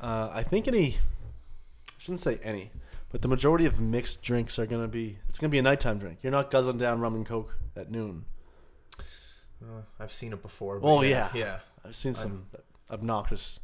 Uh, 0.00 0.30
I 0.32 0.42
think 0.42 0.68
any. 0.68 0.94
I 1.88 1.92
shouldn't 1.98 2.20
say 2.20 2.38
any, 2.44 2.70
but 3.10 3.22
the 3.22 3.28
majority 3.28 3.64
of 3.66 3.80
mixed 3.80 4.22
drinks 4.22 4.58
are 4.58 4.66
gonna 4.66 4.86
be. 4.88 5.18
It's 5.28 5.38
gonna 5.40 5.50
be 5.50 5.58
a 5.58 5.62
nighttime 5.62 5.98
drink. 5.98 6.18
You're 6.22 6.30
not 6.32 6.50
guzzling 6.50 6.78
down 6.78 7.00
rum 7.00 7.14
and 7.16 7.26
coke 7.26 7.54
at 7.74 7.90
noon. 7.90 8.24
Uh, 9.62 9.82
I've 9.98 10.12
seen 10.12 10.32
it 10.32 10.42
before. 10.42 10.78
But 10.78 10.86
Oh, 10.88 11.02
yeah, 11.02 11.30
yeah. 11.34 11.40
yeah. 11.40 11.58
I've 11.84 11.96
seen 11.96 12.14
some 12.14 12.46
obnoxious, 12.90 13.58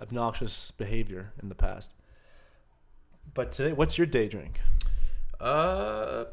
obnoxious 0.00 0.70
behavior 0.72 1.32
in 1.42 1.48
the 1.48 1.54
past. 1.54 1.90
But 3.34 3.50
today, 3.52 3.72
what's 3.72 3.96
your 3.98 4.06
day 4.06 4.28
drink? 4.28 4.60
Uh, 5.40 6.26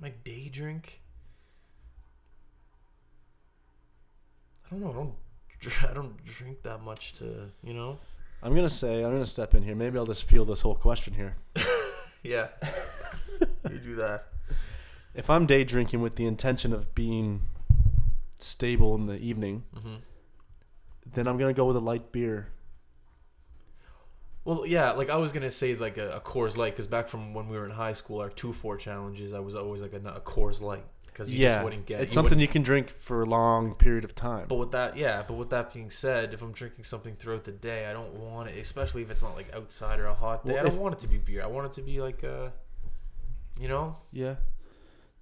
my 0.00 0.12
day 0.24 0.48
drink. 0.48 1.00
I 4.66 4.70
don't 4.70 4.80
know. 4.80 4.90
I 4.90 4.92
don't. 4.92 5.14
I 5.90 5.94
don't 5.94 6.24
drink 6.24 6.62
that 6.62 6.82
much 6.82 7.14
to 7.14 7.50
you 7.62 7.74
know. 7.74 7.98
I'm 8.42 8.54
gonna 8.54 8.68
say 8.68 9.04
I'm 9.04 9.12
gonna 9.12 9.26
step 9.26 9.54
in 9.54 9.62
here. 9.62 9.74
Maybe 9.74 9.98
I'll 9.98 10.06
just 10.06 10.24
feel 10.24 10.44
this 10.44 10.60
whole 10.60 10.76
question 10.76 11.14
here. 11.14 11.36
Yeah. 12.22 12.48
you 13.70 13.78
do 13.78 13.94
that. 13.96 14.26
If 15.14 15.30
I'm 15.30 15.46
day 15.46 15.64
drinking 15.64 16.02
with 16.02 16.16
the 16.16 16.26
intention 16.26 16.72
of 16.72 16.94
being 16.94 17.42
stable 18.40 18.94
in 18.94 19.06
the 19.06 19.18
evening, 19.18 19.64
hmm 19.74 19.96
then 21.10 21.26
I'm 21.26 21.38
gonna 21.38 21.54
go 21.54 21.64
with 21.64 21.76
a 21.76 21.80
light 21.80 22.12
beer. 22.12 22.48
Well, 24.48 24.66
yeah. 24.66 24.92
Like 24.92 25.10
I 25.10 25.16
was 25.16 25.30
gonna 25.30 25.50
say, 25.50 25.74
like 25.74 25.98
a, 25.98 26.12
a 26.12 26.20
Coors 26.20 26.56
Light, 26.56 26.72
because 26.72 26.86
back 26.86 27.10
from 27.10 27.34
when 27.34 27.50
we 27.50 27.58
were 27.58 27.66
in 27.66 27.70
high 27.70 27.92
school, 27.92 28.22
our 28.22 28.30
two 28.30 28.54
four 28.54 28.78
challenges, 28.78 29.34
I 29.34 29.40
was 29.40 29.54
always 29.54 29.82
like 29.82 29.92
a, 29.92 29.98
a 30.08 30.20
Coors 30.20 30.62
Light, 30.62 30.84
because 31.04 31.30
you 31.30 31.40
yeah, 31.40 31.48
just 31.48 31.64
wouldn't 31.64 31.84
get. 31.84 32.00
It. 32.00 32.04
It's 32.04 32.12
you 32.12 32.14
something 32.14 32.40
you 32.40 32.48
can 32.48 32.62
drink 32.62 32.94
for 32.98 33.20
a 33.20 33.26
long 33.26 33.74
period 33.74 34.04
of 34.04 34.14
time. 34.14 34.46
But 34.48 34.54
with 34.54 34.70
that, 34.70 34.96
yeah. 34.96 35.22
But 35.28 35.34
with 35.34 35.50
that 35.50 35.74
being 35.74 35.90
said, 35.90 36.32
if 36.32 36.40
I'm 36.40 36.52
drinking 36.52 36.84
something 36.84 37.14
throughout 37.14 37.44
the 37.44 37.52
day, 37.52 37.90
I 37.90 37.92
don't 37.92 38.14
want 38.14 38.48
it, 38.48 38.56
especially 38.58 39.02
if 39.02 39.10
it's 39.10 39.22
not 39.22 39.36
like 39.36 39.54
outside 39.54 40.00
or 40.00 40.06
a 40.06 40.14
hot 40.14 40.46
day. 40.46 40.52
Well, 40.54 40.60
I 40.60 40.64
don't 40.64 40.76
if- 40.76 40.80
want 40.80 40.94
it 40.94 41.00
to 41.00 41.08
be 41.08 41.18
beer. 41.18 41.42
I 41.42 41.46
want 41.46 41.66
it 41.66 41.74
to 41.74 41.82
be 41.82 42.00
like 42.00 42.22
a, 42.22 42.50
you 43.60 43.68
know, 43.68 43.98
yeah, 44.12 44.36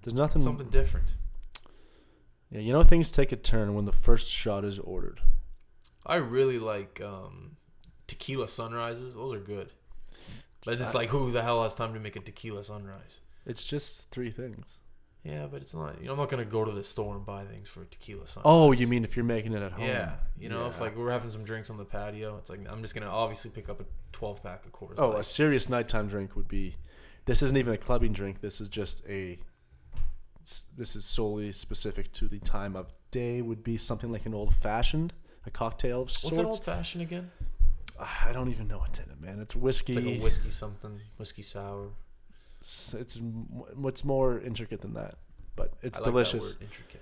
there's 0.03 0.15
nothing. 0.15 0.41
something 0.41 0.69
different. 0.69 1.17
Yeah, 2.53 2.61
you 2.61 2.73
know 2.73 2.85
things 2.85 3.11
take 3.11 3.33
a 3.33 3.37
turn 3.37 3.75
when 3.75 3.87
the 3.87 3.93
first 3.93 4.31
shot 4.31 4.65
is 4.65 4.79
ordered. 4.79 5.21
I 6.07 6.15
really 6.15 6.61
like 6.61 7.01
um, 7.01 7.57
tequila 8.07 8.49
sunrises. 8.49 9.15
Those 9.15 9.33
are 9.33 9.41
good. 9.41 9.71
But 10.65 10.81
it's 10.81 10.95
like, 10.95 11.11
who 11.11 11.31
the 11.31 11.43
hell 11.43 11.63
has 11.63 11.75
time 11.75 11.95
to 11.95 12.01
make 12.01 12.17
a 12.17 12.21
tequila 12.21 12.65
sunrise? 12.65 13.21
It's 13.45 13.63
just 13.63 14.11
three 14.11 14.31
things. 14.31 14.79
Yeah, 15.23 15.47
but 15.51 15.61
it's 15.63 15.75
not. 15.75 16.01
You 16.01 16.07
know, 16.07 16.13
I'm 16.13 16.19
not 16.19 16.29
gonna 16.29 16.45
go 16.45 16.65
to 16.65 16.71
the 16.71 16.85
store 16.85 17.15
and 17.17 17.27
buy 17.27 17.45
things 17.45 17.69
for 17.69 17.83
a 17.83 17.85
tequila 17.85 18.29
sunrise. 18.29 18.45
Oh, 18.45 18.71
you 18.71 18.87
mean 18.87 19.05
if 19.05 19.17
you're 19.17 19.25
making 19.25 19.55
it 19.55 19.63
at 19.63 19.73
home? 19.73 19.85
Yeah, 19.85 20.15
you 20.39 20.49
know, 20.49 20.69
if 20.69 20.81
like 20.81 20.97
we're 20.97 21.11
having 21.11 21.31
some 21.33 21.43
drinks 21.43 21.69
on 21.69 21.77
the 21.77 21.85
patio, 21.85 22.37
it's 22.39 22.49
like 22.49 22.61
I'm 22.71 22.81
just 22.81 22.95
gonna 22.95 23.11
obviously 23.11 23.51
pick 23.51 23.69
up 23.69 23.81
a 23.81 23.85
12 24.13 24.43
pack 24.43 24.65
of 24.65 24.73
Coors. 24.73 24.95
Oh, 24.99 25.13
a 25.15 25.25
serious 25.25 25.69
nighttime 25.69 26.07
drink 26.07 26.37
would 26.37 26.47
be. 26.47 26.77
This 27.25 27.43
isn't 27.43 27.57
even 27.57 27.75
a 27.75 27.77
clubbing 27.77 28.13
drink. 28.13 28.41
This 28.41 28.61
is 28.61 28.69
just 28.69 29.05
a. 29.09 29.39
This 30.77 30.95
is 30.95 31.05
solely 31.05 31.51
specific 31.51 32.13
to 32.13 32.29
the 32.29 32.39
time 32.39 32.77
of 32.77 32.93
day. 33.11 33.43
Would 33.43 33.65
be 33.65 33.79
something 33.79 34.13
like 34.13 34.27
an 34.27 34.35
old 34.35 34.55
fashioned, 34.55 35.13
a 35.45 35.51
cocktail 35.51 36.03
of 36.03 36.11
sorts. 36.13 36.25
What's 36.25 36.39
an 36.39 36.47
old 36.47 36.65
fashioned 36.65 37.03
again? 37.03 37.33
I 37.99 38.33
don't 38.33 38.51
even 38.51 38.69
know 38.69 38.79
what's 38.79 38.99
in 38.99 39.11
it, 39.11 39.21
man. 39.21 39.39
It's 39.41 39.55
whiskey. 39.57 39.93
It's 39.93 40.05
like 40.05 40.17
a 40.17 40.21
whiskey 40.21 40.51
something, 40.51 41.01
whiskey 41.17 41.43
sour. 41.43 41.89
It's, 42.61 42.95
it's 42.95 43.21
what's 43.75 44.05
more 44.05 44.39
intricate 44.41 44.81
than 44.81 44.95
that, 44.95 45.17
but 45.55 45.73
it's 45.83 45.99
like 45.99 46.05
delicious. 46.05 46.57
intricate. 46.61 47.01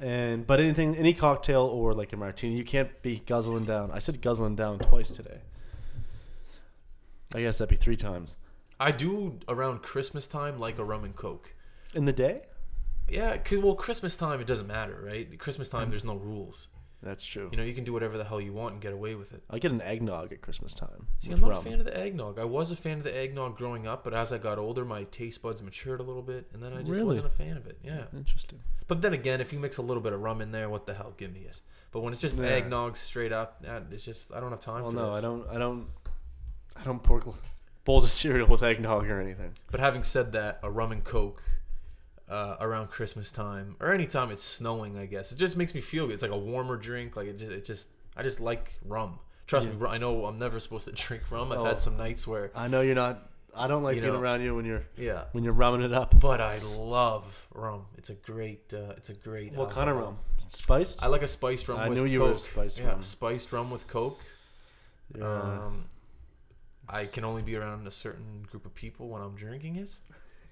And 0.00 0.46
but 0.46 0.58
anything, 0.58 0.96
any 0.96 1.12
cocktail 1.12 1.62
or 1.62 1.94
like 1.94 2.12
a 2.12 2.16
martini, 2.16 2.56
you 2.56 2.64
can't 2.64 3.00
be 3.02 3.22
guzzling 3.26 3.64
down. 3.64 3.90
I 3.92 3.98
said 4.00 4.20
guzzling 4.20 4.56
down 4.56 4.78
twice 4.78 5.10
today. 5.10 5.38
I 7.34 7.40
guess 7.40 7.58
that'd 7.58 7.70
be 7.70 7.76
three 7.76 7.96
times 7.96 8.36
I 8.80 8.90
do 8.90 9.38
around 9.48 9.82
Christmas 9.82 10.26
time 10.26 10.58
like 10.58 10.78
a 10.78 10.84
rum 10.84 11.04
and 11.04 11.14
coke. 11.16 11.54
in 11.94 12.04
the 12.06 12.12
day. 12.12 12.40
Yeah, 13.08 13.36
'cause- 13.36 13.58
well, 13.58 13.74
Christmas 13.74 14.16
time 14.16 14.40
it 14.40 14.46
doesn't 14.46 14.66
matter, 14.66 15.00
right? 15.04 15.38
Christmas 15.38 15.68
Mm. 15.68 15.72
time 15.72 15.90
there's 15.90 16.04
no 16.04 16.14
rules. 16.16 16.68
That's 17.02 17.24
true. 17.24 17.48
You 17.50 17.56
know, 17.58 17.64
you 17.64 17.74
can 17.74 17.82
do 17.82 17.92
whatever 17.92 18.16
the 18.16 18.24
hell 18.24 18.40
you 18.40 18.52
want 18.52 18.74
and 18.74 18.80
get 18.82 18.92
away 18.92 19.16
with 19.16 19.32
it. 19.32 19.42
I 19.50 19.58
get 19.58 19.72
an 19.72 19.82
eggnog 19.82 20.32
at 20.32 20.40
Christmas 20.40 20.72
time. 20.72 21.08
See, 21.18 21.32
I'm 21.32 21.40
not 21.40 21.50
rum. 21.50 21.58
a 21.58 21.62
fan 21.62 21.80
of 21.80 21.84
the 21.84 21.98
eggnog. 21.98 22.38
I 22.38 22.44
was 22.44 22.70
a 22.70 22.76
fan 22.76 22.98
of 22.98 23.04
the 23.04 23.16
eggnog 23.16 23.56
growing 23.56 23.86
up, 23.88 24.04
but 24.04 24.14
as 24.14 24.32
I 24.32 24.38
got 24.38 24.56
older, 24.58 24.84
my 24.84 25.04
taste 25.04 25.42
buds 25.42 25.60
matured 25.62 25.98
a 25.98 26.04
little 26.04 26.22
bit, 26.22 26.46
and 26.52 26.62
then 26.62 26.72
I 26.72 26.78
just 26.78 26.90
Really? 26.90 27.04
wasn't 27.04 27.26
a 27.26 27.30
fan 27.30 27.56
of 27.56 27.66
it. 27.66 27.78
Yeah. 27.82 28.04
Interesting. 28.16 28.60
But 28.86 29.02
then 29.02 29.12
again, 29.12 29.40
if 29.40 29.52
you 29.52 29.58
mix 29.58 29.78
a 29.78 29.82
little 29.82 30.02
bit 30.02 30.12
of 30.12 30.20
rum 30.20 30.40
in 30.40 30.52
there, 30.52 30.68
what 30.70 30.86
the 30.86 30.94
hell? 30.94 31.12
Give 31.16 31.32
me 31.32 31.40
it. 31.40 31.60
But 31.90 32.00
when 32.00 32.12
it's 32.12 32.22
just 32.22 32.36
Yeah. 32.36 32.44
eggnog 32.46 32.96
straight 32.96 33.32
up, 33.32 33.64
it's 33.90 34.04
just 34.04 34.32
I 34.32 34.38
don't 34.40 34.50
have 34.50 34.60
time 34.60 34.82
Well, 34.82 34.92
for 34.92 34.96
no, 34.96 35.08
this. 35.12 35.18
I 35.24 35.26
don't. 35.26 35.48
I 35.48 35.58
don't. 35.58 35.88
I 36.76 36.84
don't 36.84 37.02
pour 37.02 37.20
bowls 37.84 38.04
of 38.04 38.10
cereal 38.10 38.46
with 38.46 38.62
eggnog 38.62 39.06
or 39.10 39.20
anything. 39.20 39.52
But 39.70 39.80
having 39.80 40.04
said 40.04 40.32
that, 40.32 40.60
a 40.62 40.70
rum 40.70 40.92
and 40.92 41.02
coke 41.02 41.42
uh, 42.32 42.56
around 42.60 42.88
Christmas 42.90 43.30
time 43.30 43.76
or 43.80 43.92
anytime 43.92 44.30
it's 44.30 44.42
snowing, 44.42 44.96
I 44.98 45.06
guess 45.06 45.32
it 45.32 45.38
just 45.38 45.56
makes 45.56 45.74
me 45.74 45.80
feel 45.80 46.06
good. 46.06 46.14
It's 46.14 46.22
like 46.22 46.32
a 46.32 46.38
warmer 46.38 46.76
drink. 46.76 47.14
Like 47.16 47.26
it 47.28 47.38
just, 47.38 47.52
it 47.52 47.64
just, 47.64 47.88
I 48.16 48.22
just 48.22 48.40
like 48.40 48.72
rum. 48.84 49.18
Trust 49.46 49.68
Yeah. 49.68 49.74
me, 49.74 49.86
I 49.88 49.98
know 49.98 50.24
I'm 50.26 50.38
never 50.38 50.58
supposed 50.60 50.86
to 50.86 50.92
drink 51.04 51.22
rum. 51.30 51.52
I've 51.52 51.58
Oh. 51.58 51.64
had 51.64 51.80
some 51.80 51.96
nights 51.96 52.26
where, 52.26 52.50
I 52.54 52.68
know 52.68 52.80
you're 52.80 52.94
not. 52.94 53.28
I 53.54 53.66
don't 53.68 53.82
like 53.82 53.96
You 53.96 54.02
being 54.02 54.14
around 54.14 54.40
you 54.40 54.54
when 54.54 54.64
you're 54.64 54.84
yeah, 54.96 55.24
when 55.32 55.44
you're 55.44 55.52
rumming 55.52 55.82
it 55.82 55.92
up. 55.92 56.18
but 56.18 56.40
I 56.40 56.58
love 56.60 57.24
rum. 57.54 57.84
It's 57.98 58.08
a 58.08 58.14
great, 58.14 58.72
uh, 58.72 58.94
it's 58.96 59.10
a 59.10 59.14
great. 59.14 59.52
What 59.52 59.70
kind 59.70 59.90
of 59.90 59.96
rum? 59.96 60.16
Spiced. 60.48 61.02
I 61.04 61.08
like 61.08 61.20
a 61.22 61.28
spiced 61.28 61.68
rum. 61.68 61.78
I 61.78 61.88
with 61.90 61.98
knew 61.98 62.04
you 62.06 62.20
Coke. 62.20 62.30
were 62.32 62.36
spiced 62.38 62.78
yeah, 62.78 62.86
rum. 62.92 63.02
spiced 63.02 63.52
rum 63.52 63.70
with 63.70 63.86
Coke. 63.88 64.20
Yeah. 65.14 65.24
Um, 65.42 65.84
I 66.88 67.04
can 67.04 67.24
only 67.24 67.42
be 67.42 67.54
around 67.56 67.86
a 67.86 67.90
certain 67.90 68.46
group 68.50 68.64
of 68.64 68.74
people 68.74 69.08
when 69.08 69.20
I'm 69.22 69.34
drinking 69.36 69.76
it, 69.76 69.90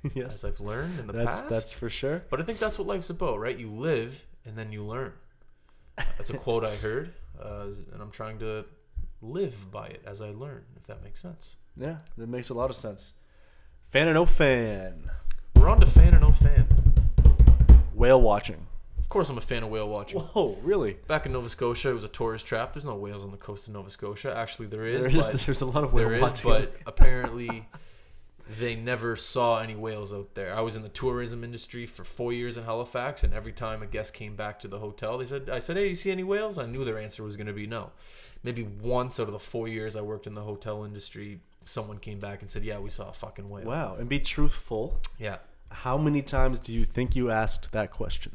as 0.05 0.11
yes, 0.15 0.45
I've 0.45 0.61
learned 0.61 0.99
in 0.99 1.07
the 1.07 1.13
that's 1.13 1.41
past. 1.43 1.49
that's 1.49 1.73
for 1.73 1.91
sure. 1.91 2.23
But 2.31 2.41
I 2.41 2.45
think 2.45 2.59
that's 2.59 2.79
what 2.79 2.87
life's 2.89 3.11
about, 3.11 3.39
right? 3.39 3.59
You 3.59 3.71
live 3.71 4.25
and 4.45 4.57
then 4.57 4.73
you 4.73 4.85
learn. 4.85 5.13
That's 5.97 6.31
a 6.31 6.39
quote 6.39 6.65
I 6.65 6.77
heard, 6.77 7.13
uh, 7.41 7.67
and 7.93 8.01
I'm 8.01 8.11
trying 8.11 8.39
to 8.41 8.65
live 9.23 9.71
by 9.71 9.87
it 9.89 10.03
as 10.07 10.23
I 10.23 10.31
learn, 10.31 10.65
if 10.77 10.87
that 10.87 11.03
makes 11.03 11.21
sense. 11.21 11.57
Yeah, 11.77 11.97
that 12.17 12.29
makes 12.29 12.49
a 12.49 12.55
lot 12.55 12.71
of 12.71 12.77
sense. 12.77 13.15
Fan 13.91 14.09
or 14.09 14.15
no 14.15 14.25
fan? 14.25 15.11
We're 15.57 15.69
on 15.69 15.81
to 15.81 15.87
fan 15.87 16.15
or 16.15 16.21
no 16.21 16.33
fan. 16.33 16.67
Whale 17.95 18.21
watching. 18.21 18.67
Of 18.99 19.09
course, 19.09 19.29
I'm 19.29 19.37
a 19.37 19.43
fan 19.43 19.63
of 19.65 19.71
whale 19.71 19.89
watching. 19.89 20.21
Whoa, 20.21 20.57
really? 20.63 20.97
Back 21.09 21.27
in 21.27 21.33
Nova 21.33 21.49
Scotia, 21.49 21.91
it 21.91 21.95
was 21.95 22.05
a 22.05 22.09
tourist 22.09 22.47
trap. 22.47 22.73
There's 22.75 22.85
no 22.85 22.95
whales 22.95 23.25
on 23.25 23.33
the 23.33 23.37
coast 23.37 23.67
of 23.67 23.75
Nova 23.75 23.91
Scotia. 23.91 24.35
Actually, 24.35 24.69
there 24.69 24.87
is. 24.87 25.03
There 25.03 25.15
is. 25.15 25.33
There's 25.47 25.61
a 25.61 25.67
lot 25.67 25.85
of 25.85 25.93
whale 25.93 26.09
there 26.09 26.17
is, 26.17 26.23
watching. 26.23 26.51
but 26.51 26.77
apparently, 26.87 27.67
they 28.59 28.75
never 28.75 29.17
saw 29.17 29.61
any 29.61 29.75
whales 29.75 30.13
out 30.13 30.35
there. 30.35 30.55
I 30.55 30.61
was 30.61 30.77
in 30.77 30.83
the 30.83 30.89
tourism 30.89 31.45
industry 31.45 31.87
for 31.87 32.05
four 32.05 32.33
years 32.33 32.57
in 32.57 32.65
Halifax, 32.65 33.23
and 33.23 33.33
every 33.33 33.53
time 33.53 33.83
a 33.83 33.87
guest 33.87 34.15
came 34.15 34.35
back 34.37 34.59
to 34.61 34.69
the 34.69 34.79
hotel, 34.79 35.19
they 35.19 35.25
said, 35.25 35.49
"I 35.51 35.59
said, 35.59 35.77
hey, 35.77 35.89
you 35.89 35.95
see 35.95 36.11
any 36.11 36.25
whales?" 36.25 36.59
I 36.59 36.67
knew 36.67 36.85
their 36.85 36.99
answer 36.99 37.23
was 37.23 37.37
going 37.37 37.47
to 37.47 37.53
be 37.53 37.67
no. 37.67 37.93
Maybe 38.43 38.63
once 38.63 39.21
out 39.21 39.27
of 39.27 39.33
the 39.33 39.39
four 39.39 39.69
years 39.69 39.97
I 39.97 40.01
worked 40.01 40.27
in 40.27 40.35
the 40.35 40.43
hotel 40.43 40.85
industry, 40.85 41.41
someone 41.65 41.99
came 41.99 42.19
back 42.19 42.41
and 42.41 42.51
said, 42.51 42.65
"Yeah, 42.65 42.79
we 42.79 42.91
saw 42.91 43.11
a 43.11 43.13
fucking 43.13 43.49
whale." 43.49 43.67
Wow. 43.67 43.97
And 43.97 44.09
be 44.09 44.21
truthful. 44.21 45.01
Yeah. 45.19 45.39
How 45.71 45.97
many 45.97 46.23
times 46.23 46.59
do 46.59 46.73
you 46.73 46.85
think 46.85 47.15
you 47.15 47.31
asked 47.31 47.71
that 47.73 47.91
question? 47.91 48.35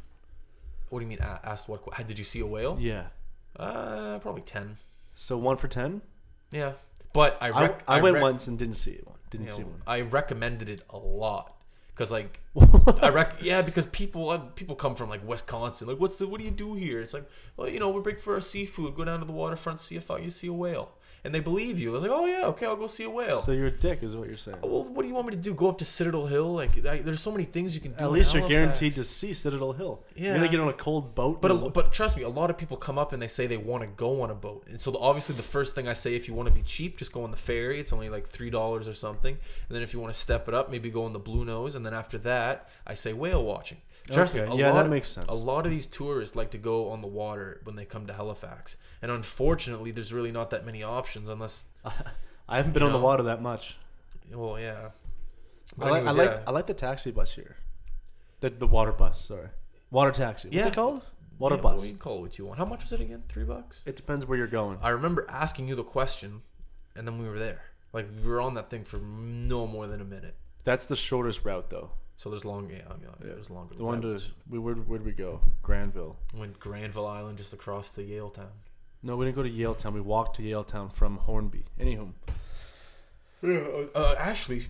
What 0.88 1.00
do 1.00 1.04
you 1.04 1.08
mean? 1.08 1.18
Asked 1.20 1.68
what? 1.68 1.82
Did 2.06 2.18
you 2.18 2.24
see 2.24 2.40
a 2.40 2.46
whale? 2.46 2.78
Yeah. 2.80 3.06
Uh, 3.58 4.18
probably 4.20 4.42
ten. 4.42 4.78
So 5.14 5.36
one 5.36 5.56
for 5.56 5.68
ten. 5.68 6.02
Yeah, 6.50 6.72
but 7.12 7.36
I 7.40 7.48
I, 7.48 7.62
rec- 7.62 7.82
I, 7.88 8.00
went 8.00 8.14
rec- 8.14 8.22
once 8.22 8.46
and 8.46 8.58
didn't 8.58 8.74
see 8.74 8.92
it. 8.92 9.08
Didn't 9.30 9.46
you 9.46 9.52
see 9.52 9.62
one. 9.64 9.82
I 9.86 10.00
recommended 10.00 10.68
it 10.68 10.82
a 10.90 10.98
lot 10.98 11.56
because 11.88 12.10
like 12.10 12.40
I 13.02 13.08
rec- 13.08 13.42
yeah 13.42 13.62
because 13.62 13.86
people 13.86 14.38
people 14.54 14.74
come 14.74 14.94
from 14.94 15.08
like 15.08 15.26
Wisconsin 15.26 15.88
like 15.88 15.98
what's 15.98 16.16
the 16.16 16.26
what 16.26 16.38
do 16.38 16.44
you 16.44 16.50
do 16.50 16.74
here? 16.74 17.00
It's 17.00 17.14
like 17.14 17.28
well 17.56 17.68
you 17.68 17.80
know 17.80 17.90
we're 17.90 18.02
big 18.02 18.20
for 18.20 18.34
our 18.34 18.40
seafood. 18.40 18.94
Go 18.94 19.04
down 19.04 19.20
to 19.20 19.26
the 19.26 19.32
waterfront, 19.32 19.80
see 19.80 19.96
if 19.96 20.08
you 20.08 20.30
see 20.30 20.48
a 20.48 20.52
whale, 20.52 20.92
and 21.26 21.34
they 21.34 21.40
believe 21.40 21.78
you. 21.78 21.90
I 21.90 21.92
was 21.92 22.02
like 22.02 22.12
oh 22.12 22.24
yeah 22.26 22.46
okay 22.46 22.66
I'll 22.66 22.76
go 22.76 22.86
see 22.86 23.04
a 23.04 23.10
whale. 23.10 23.42
So 23.42 23.52
you're 23.52 23.66
a 23.66 23.70
dick, 23.70 24.02
is 24.02 24.16
what 24.16 24.28
you're 24.28 24.36
saying. 24.36 24.58
well, 24.62 24.84
what 24.84 25.02
do 25.02 25.08
you 25.08 25.14
want 25.14 25.26
me 25.26 25.32
to 25.34 25.38
do? 25.38 25.52
Go 25.54 25.68
up 25.68 25.78
to 25.78 25.84
Citadel 25.84 26.26
Hill? 26.26 26.54
Like, 26.54 26.84
I, 26.86 26.98
there's 26.98 27.20
so 27.20 27.30
many 27.30 27.44
things 27.44 27.74
you 27.74 27.80
can 27.80 27.92
do. 27.92 28.04
At 28.04 28.10
least 28.12 28.32
you're 28.34 28.48
guaranteed 28.48 28.92
to 28.94 29.04
see 29.04 29.32
Citadel 29.34 29.72
Hill. 29.72 30.02
Yeah. 30.14 30.26
You're 30.28 30.34
gonna 30.38 30.48
get 30.48 30.60
on 30.60 30.68
a 30.68 30.72
cold 30.72 31.14
boat. 31.14 31.42
But 31.42 31.50
a, 31.50 31.54
look- 31.54 31.74
but 31.74 31.92
trust 31.92 32.16
me, 32.16 32.22
a 32.22 32.28
lot 32.28 32.48
of 32.50 32.56
people 32.56 32.76
come 32.76 32.98
up 32.98 33.12
and 33.12 33.20
they 33.20 33.28
say 33.28 33.46
they 33.46 33.56
want 33.56 33.82
to 33.82 33.88
go 33.88 34.22
on 34.22 34.30
a 34.30 34.34
boat, 34.34 34.64
and 34.70 34.80
so 34.80 34.90
the, 34.90 34.98
obviously 34.98 35.34
the 35.36 35.42
first 35.42 35.74
thing 35.74 35.86
I 35.88 35.92
say, 35.92 36.14
if 36.14 36.28
you 36.28 36.34
want 36.34 36.48
to 36.48 36.54
be 36.54 36.62
cheap, 36.62 36.96
just 36.98 37.12
go 37.12 37.22
on 37.24 37.30
the 37.30 37.36
ferry. 37.36 37.80
It's 37.80 37.92
only 37.92 38.08
like 38.08 38.28
three 38.28 38.50
dollars 38.50 38.88
or 38.88 38.94
something, 38.94 39.34
and 39.68 39.74
then 39.76 39.82
if 39.82 39.92
you 39.92 40.00
want 40.00 40.12
to 40.12 40.18
step 40.18 40.48
it 40.48 40.54
up, 40.54 40.70
maybe 40.70 40.90
go 40.90 41.04
on 41.04 41.12
the 41.12 41.20
Bluenose, 41.20 41.74
and 41.74 41.84
then 41.84 41.94
after 41.94 42.18
that, 42.18 42.68
I 42.86 42.94
say 42.94 43.12
whale 43.12 43.42
watching. 43.44 43.78
Trust 44.10 44.34
Okay, 44.34 44.46
me, 44.48 44.54
a 44.54 44.56
yeah, 44.58 44.68
lot 44.68 44.74
that 44.76 44.84
of- 44.86 44.90
makes 44.90 45.08
sense. 45.10 45.26
A 45.28 45.34
lot 45.34 45.64
of 45.66 45.70
these 45.72 45.86
tourists 45.86 46.36
like 46.36 46.50
to 46.52 46.58
go 46.58 46.90
on 46.90 47.00
the 47.00 47.08
water 47.08 47.60
when 47.64 47.76
they 47.76 47.84
come 47.84 48.06
to 48.06 48.12
Halifax, 48.12 48.76
and 49.02 49.10
unfortunately, 49.10 49.90
there's 49.90 50.12
really 50.12 50.30
not 50.32 50.50
that 50.50 50.64
many 50.64 50.82
options 50.82 51.28
unless, 51.28 51.66
I 52.48 52.56
haven't 52.58 52.72
been 52.72 52.82
you 52.82 52.86
on 52.88 52.92
the 52.92 53.00
water 53.00 53.24
that 53.24 53.42
much. 53.42 53.76
well, 54.32 54.58
yeah. 54.60 54.90
I 55.80 55.88
like, 55.90 56.04
I 56.06 56.10
like 56.12 56.30
yeah. 56.30 56.40
I 56.46 56.50
like 56.52 56.66
the 56.68 56.74
taxi 56.74 57.10
bus 57.10 57.32
here. 57.32 57.56
The 58.40 58.50
the 58.50 58.66
water 58.68 58.92
bus, 58.92 59.24
sorry. 59.24 59.48
Water 59.90 60.12
taxi. 60.12 60.48
What's 60.48 60.56
Yeah. 60.56 60.68
it 60.68 60.74
called? 60.74 61.02
Water 61.38 61.56
Yeah, 61.56 61.62
bus. 61.62 61.76
Well, 61.80 61.84
you 61.86 61.90
can 61.92 61.98
call 61.98 62.18
it 62.18 62.20
what 62.20 62.38
you 62.38 62.46
want. 62.46 62.58
How 62.58 62.64
much 62.64 62.82
was 62.84 62.92
it 62.92 63.00
again? 63.00 63.24
Three 63.28 63.44
bucks. 63.44 63.82
It 63.84 63.96
depends 63.96 64.24
where 64.24 64.38
you're 64.38 64.46
going. 64.46 64.78
I 64.82 64.90
remember 64.90 65.26
asking 65.28 65.66
you 65.68 65.74
the 65.74 65.82
question, 65.84 66.42
and 66.94 67.06
then 67.06 67.18
we 67.18 67.28
were 67.28 67.38
there. 67.38 67.62
Like 67.92 68.06
we 68.22 68.28
were 68.30 68.40
on 68.40 68.54
that 68.54 68.70
thing 68.70 68.84
for 68.84 68.98
no 68.98 69.66
more 69.66 69.86
than 69.88 70.00
a 70.00 70.04
minute. 70.04 70.36
That's 70.64 70.86
the 70.86 70.96
shortest 70.96 71.44
route 71.44 71.68
though. 71.70 71.90
So 72.18 72.30
there's 72.30 72.44
long, 72.44 72.70
yeah, 72.70 72.78
yeah, 73.02 73.08
there's 73.20 73.50
longer. 73.50 73.74
The 73.74 73.84
one 73.84 74.00
to 74.02 74.18
we 74.48 74.58
where 74.58 74.74
where'd 74.74 75.04
we 75.04 75.12
go? 75.12 75.40
Granville. 75.62 76.16
went 76.34 76.58
Granville 76.58 77.06
Island 77.06 77.36
just 77.38 77.52
across 77.52 77.90
to 77.90 78.00
Yaletown. 78.02 78.48
No, 79.02 79.16
we 79.16 79.26
didn't 79.26 79.36
go 79.36 79.42
to 79.42 79.50
Yaletown. 79.50 79.92
We 79.92 80.00
walked 80.00 80.36
to 80.36 80.42
Yaletown 80.42 80.90
from 80.90 81.18
Hornby. 81.18 81.64
Anywho, 81.78 82.12
Uh, 83.94 84.14
actually, 84.18 84.62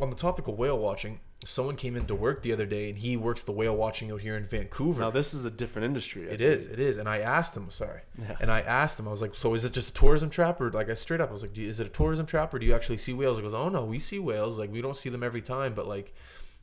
on 0.00 0.10
the 0.10 0.16
topic 0.16 0.48
of 0.48 0.56
whale 0.58 0.78
watching, 0.78 1.20
someone 1.44 1.76
came 1.76 1.94
into 1.94 2.14
work 2.14 2.42
the 2.42 2.52
other 2.52 2.64
day, 2.66 2.88
and 2.88 2.98
he 2.98 3.16
works 3.18 3.42
the 3.42 3.52
whale 3.52 3.76
watching 3.76 4.10
out 4.10 4.22
here 4.22 4.34
in 4.34 4.46
Vancouver. 4.46 5.00
now 5.02 5.10
this 5.10 5.34
is 5.34 5.44
a 5.44 5.50
different 5.50 5.84
industry. 5.84 6.28
I 6.28 6.32
It 6.32 6.40
is, 6.40 6.64
it 6.64 6.80
is, 6.80 6.96
and 6.96 7.06
I 7.08 7.18
asked 7.18 7.54
him. 7.56 7.70
Sorry, 7.70 8.00
Yeah. 8.18 8.36
and 8.40 8.50
I 8.50 8.60
asked 8.62 8.98
him. 8.98 9.06
I 9.06 9.10
was 9.10 9.20
like, 9.20 9.34
"So 9.34 9.52
is 9.54 9.64
it 9.64 9.72
just 9.72 9.90
a 9.90 9.92
tourism 9.92 10.30
trap, 10.30 10.58
or 10.60 10.70
like 10.70 10.88
I 10.88 10.94
straight 10.94 11.20
up? 11.20 11.28
I 11.28 11.32
was 11.32 11.42
like, 11.42 11.56
is 11.58 11.78
it 11.80 11.86
a 11.86 11.90
tourism 11.90 12.24
trap, 12.24 12.54
or 12.54 12.58
do 12.58 12.64
you 12.66 12.74
actually 12.74 12.96
see 12.96 13.12
whales?" 13.12 13.36
He 13.36 13.42
goes, 13.42 13.52
"Oh 13.54 13.68
no, 13.68 13.84
we 13.84 13.98
see 13.98 14.18
whales. 14.18 14.58
Like 14.58 14.72
we 14.72 14.80
don't 14.80 14.96
see 14.96 15.10
them 15.10 15.22
every 15.22 15.42
time, 15.42 15.74
but 15.74 15.86
like 15.86 16.14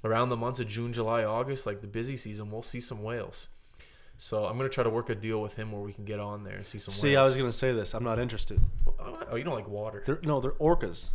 around 0.03 0.29
the 0.29 0.37
months 0.37 0.59
of 0.59 0.67
June, 0.67 0.93
July, 0.93 1.23
August, 1.23 1.65
like 1.65 1.81
the 1.81 1.87
busy 1.87 2.15
season, 2.17 2.51
we'll 2.51 2.61
see 2.61 2.81
some 2.81 3.03
whales." 3.03 3.47
So 4.17 4.45
I'm 4.45 4.55
gonna 4.57 4.69
try 4.69 4.83
to 4.83 4.89
work 4.89 5.09
a 5.09 5.15
deal 5.15 5.41
with 5.41 5.55
him 5.55 5.71
where 5.71 5.81
we 5.81 5.93
can 5.93 6.05
get 6.05 6.19
on 6.19 6.43
there 6.43 6.55
and 6.55 6.65
see 6.65 6.77
some 6.77 6.91
whales. 6.91 7.01
See, 7.01 7.15
I 7.15 7.21
was 7.23 7.35
gonna 7.35 7.51
say 7.51 7.71
this. 7.73 7.93
I'm 7.95 8.03
not 8.03 8.19
interested. 8.19 8.59
oh, 8.99 9.35
you 9.35 9.43
don't 9.43 9.55
like 9.55 9.67
water? 9.67 10.03
They're, 10.05 10.19
no, 10.23 10.39
they're 10.39 10.51
orcas, 10.51 11.09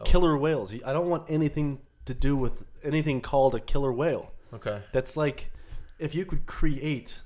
Oh. 0.00 0.04
killer 0.04 0.36
whales. 0.36 0.72
I 0.84 0.92
don't 0.92 1.08
want 1.08 1.24
anything 1.28 1.80
to 2.04 2.14
do 2.14 2.36
with 2.36 2.62
anything 2.84 3.20
called 3.20 3.54
a 3.54 3.60
killer 3.60 3.92
whale. 3.92 4.32
Okay. 4.54 4.82
That's 4.92 5.16
like 5.16 5.50
if 5.98 6.14
you 6.14 6.24
could 6.24 6.46
create 6.46 7.18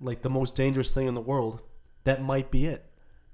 like 0.00 0.22
the 0.22 0.30
most 0.30 0.54
dangerous 0.54 0.94
thing 0.94 1.08
in 1.08 1.14
the 1.14 1.20
world, 1.20 1.60
that 2.04 2.22
might 2.22 2.50
be 2.52 2.66
it. 2.66 2.87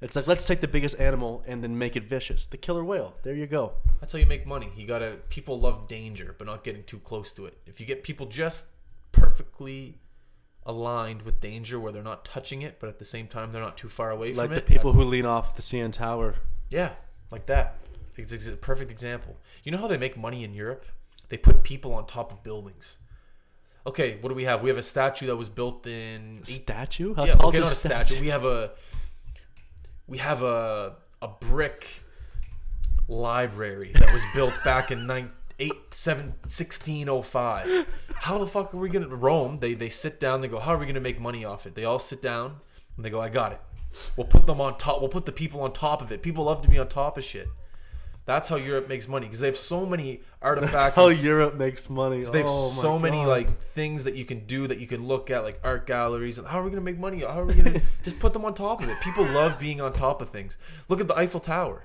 It's 0.04 0.16
like 0.16 0.26
let's 0.28 0.46
take 0.46 0.60
the 0.60 0.68
biggest 0.68 1.00
animal 1.00 1.42
and 1.46 1.62
then 1.64 1.78
make 1.78 1.96
it 1.96 2.04
vicious. 2.04 2.44
The 2.46 2.58
killer 2.58 2.84
whale. 2.84 3.14
There 3.22 3.34
you 3.34 3.46
go. 3.46 3.72
That's 4.00 4.12
how 4.12 4.18
you 4.18 4.26
make 4.26 4.46
money. 4.46 4.70
You 4.76 4.86
gotta. 4.86 5.16
People 5.30 5.58
love 5.58 5.88
danger, 5.88 6.34
but 6.36 6.46
not 6.46 6.62
getting 6.62 6.84
too 6.84 6.98
close 6.98 7.32
to 7.32 7.46
it. 7.46 7.56
If 7.66 7.80
you 7.80 7.86
get 7.86 8.02
people 8.04 8.26
just 8.26 8.66
perfectly 9.12 9.98
aligned 10.66 11.22
with 11.22 11.40
danger, 11.40 11.78
where 11.80 11.90
they're 11.92 12.02
not 12.02 12.24
touching 12.24 12.62
it, 12.62 12.76
but 12.80 12.88
at 12.88 12.98
the 12.98 13.04
same 13.04 13.26
time 13.28 13.52
they're 13.52 13.62
not 13.62 13.76
too 13.76 13.88
far 13.88 14.10
away 14.10 14.32
Like 14.34 14.48
from 14.48 14.54
the 14.56 14.62
people 14.62 14.92
who 14.92 15.04
lean 15.04 15.26
off 15.26 15.56
the 15.56 15.62
CN 15.62 15.92
Tower. 15.92 16.36
yeah, 16.70 16.92
like 17.30 17.46
that. 17.46 17.76
It's 18.16 18.46
a 18.46 18.52
perfect 18.56 18.90
example. 18.90 19.36
You 19.64 19.72
know 19.72 19.78
how 19.78 19.88
they 19.88 19.96
make 19.96 20.16
money 20.16 20.44
in 20.44 20.54
Europe? 20.54 20.84
They 21.30 21.36
put 21.36 21.62
people 21.64 21.92
on 21.94 22.06
top 22.06 22.30
of 22.32 22.42
buildings. 22.44 22.96
Okay, 23.86 24.18
what 24.20 24.28
do 24.28 24.34
we 24.34 24.44
have? 24.44 24.62
We 24.62 24.68
have 24.70 24.78
a 24.78 24.82
statue 24.82 25.26
that 25.26 25.36
was 25.36 25.48
built 25.48 25.86
in 25.86 26.38
eight- 26.40 26.46
Statue? 26.46 27.14
How 27.14 27.24
yeah, 27.24 27.34
tall 27.34 27.48
okay, 27.48 27.58
is 27.58 27.64
not 27.64 27.72
a 27.72 27.74
statue. 27.74 28.20
We 28.20 28.28
have 28.28 28.44
a 28.44 28.70
we 30.06 30.18
have 30.18 30.42
a 30.42 30.96
a 31.22 31.28
brick 31.28 32.02
library 33.08 33.92
that 33.94 34.12
was 34.12 34.24
built 34.34 34.54
back 34.64 34.90
in 34.90 35.06
nine, 35.06 35.30
eight, 35.58 35.72
seven, 35.92 36.26
1605. 36.42 38.02
How 38.20 38.38
the 38.38 38.46
fuck 38.46 38.74
are 38.74 38.76
we 38.76 38.88
gonna 38.88 39.08
Rome? 39.08 39.58
They 39.60 39.74
they 39.74 39.88
sit 39.88 40.20
down. 40.20 40.40
They 40.40 40.48
go, 40.48 40.58
how 40.58 40.74
are 40.74 40.78
we 40.78 40.86
gonna 40.86 41.00
make 41.00 41.20
money 41.20 41.44
off 41.44 41.66
it? 41.66 41.74
They 41.74 41.84
all 41.84 41.98
sit 41.98 42.22
down 42.22 42.56
and 42.96 43.04
they 43.04 43.10
go, 43.10 43.20
I 43.20 43.28
got 43.28 43.52
it. 43.52 43.60
We'll 44.16 44.26
put 44.26 44.46
them 44.46 44.60
on 44.60 44.76
top. 44.76 45.00
We'll 45.00 45.08
put 45.08 45.24
the 45.26 45.32
people 45.32 45.60
on 45.60 45.72
top 45.72 46.02
of 46.02 46.10
it. 46.10 46.22
People 46.22 46.44
love 46.44 46.62
to 46.62 46.68
be 46.68 46.78
on 46.78 46.88
top 46.88 47.16
of 47.16 47.24
shit. 47.24 47.48
That's 48.26 48.48
how 48.48 48.56
Europe 48.56 48.88
makes 48.88 49.06
money 49.06 49.26
because 49.26 49.40
they 49.40 49.46
have 49.48 49.56
so 49.56 49.84
many 49.84 50.20
artifacts. 50.40 50.72
That's 50.74 50.96
how 50.96 51.08
Europe 51.08 51.56
makes 51.56 51.90
money. 51.90 52.22
so 52.22 52.32
they 52.32 52.38
have 52.38 52.46
Oh 52.48 52.68
so 52.68 52.98
many 52.98 53.18
God. 53.18 53.28
like 53.28 53.58
things 53.60 54.04
that 54.04 54.14
you 54.14 54.24
can 54.24 54.46
do 54.46 54.66
that 54.66 54.78
you 54.80 54.86
can 54.86 55.06
look 55.06 55.30
at 55.30 55.44
like 55.44 55.60
art 55.62 55.86
galleries 55.86 56.38
and 56.38 56.48
how 56.48 56.60
are 56.60 56.62
we 56.64 56.70
gonna 56.70 56.80
make 56.80 56.98
money? 56.98 57.20
How 57.20 57.40
are 57.40 57.44
we 57.44 57.52
gonna 57.54 57.82
just 58.02 58.18
put 58.20 58.32
them 58.32 58.44
on 58.46 58.54
top 58.54 58.82
of 58.82 58.88
it? 58.88 58.96
People 59.02 59.24
love 59.26 59.58
being 59.58 59.80
on 59.82 59.92
top 59.92 60.22
of 60.22 60.30
things. 60.30 60.56
Look 60.88 61.00
at 61.02 61.08
the 61.08 61.16
Eiffel 61.18 61.40
Tower. 61.40 61.84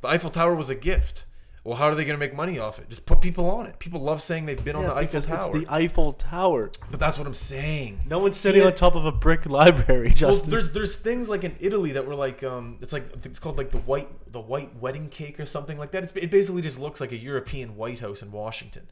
The 0.00 0.08
Eiffel 0.08 0.30
Tower 0.30 0.54
was 0.56 0.70
a 0.70 0.74
gift. 0.74 1.24
Well, 1.62 1.76
how 1.76 1.88
are 1.88 1.94
they 1.94 2.06
gonna 2.06 2.16
make 2.18 2.34
money 2.34 2.58
off 2.58 2.78
it? 2.78 2.88
Just 2.88 3.04
put 3.04 3.20
people 3.20 3.50
on 3.50 3.66
it. 3.66 3.78
People 3.78 4.00
love 4.00 4.22
saying 4.22 4.46
they've 4.46 4.64
been 4.64 4.76
on 4.76 4.84
the 4.86 4.94
Eiffel 4.94 5.20
Tower. 5.20 5.36
it's 5.38 5.48
the 5.66 5.66
Eiffel 5.72 6.12
Tower. 6.14 6.70
but 6.90 6.98
that's 6.98 7.18
what 7.18 7.26
I'm 7.26 7.34
saying. 7.34 8.00
No 8.08 8.18
one's 8.18 8.38
See 8.38 8.48
sitting 8.48 8.62
it? 8.62 8.66
on 8.66 8.74
top 8.74 8.94
of 8.94 9.04
a 9.04 9.12
brick 9.12 9.44
library, 9.44 10.06
Well, 10.06 10.14
Justin. 10.14 10.50
there's 10.50 10.72
there's 10.72 10.96
things 10.96 11.28
like 11.28 11.44
in 11.44 11.54
Italy 11.60 11.92
that 11.92 12.06
were 12.06 12.14
like 12.14 12.42
um 12.42 12.78
it's 12.80 12.94
like 12.94 13.04
it's 13.26 13.38
called 13.38 13.58
like 13.58 13.72
the 13.72 13.78
white 13.80 14.08
the 14.32 14.40
white 14.40 14.74
wedding 14.76 15.08
cake 15.10 15.38
or 15.38 15.44
something 15.44 15.76
like 15.76 15.90
that. 15.90 16.02
It's, 16.04 16.12
it 16.12 16.30
basically 16.30 16.62
just 16.62 16.80
looks 16.80 16.98
like 17.00 17.12
a 17.12 17.18
European 17.18 17.76
White 17.76 18.00
House 18.00 18.22
in 18.22 18.32
Washington, 18.32 18.86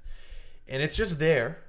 and 0.69 0.83
it's 0.83 0.97
just 0.97 1.19
there. 1.19 1.61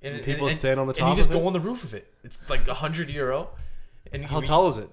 And, 0.00 0.22
people 0.22 0.48
stand 0.50 0.78
on 0.78 0.86
the 0.86 0.92
top. 0.92 1.08
And 1.08 1.10
you 1.10 1.16
just 1.16 1.32
go 1.32 1.40
it? 1.40 1.46
on 1.48 1.52
the 1.52 1.58
roof 1.58 1.82
of 1.82 1.92
it. 1.92 2.12
It's 2.22 2.38
like 2.48 2.68
a 2.68 2.74
hundred 2.74 3.10
euro. 3.10 3.48
And 4.12 4.24
How 4.24 4.40
tall 4.40 4.68
is 4.68 4.76
it? 4.76 4.88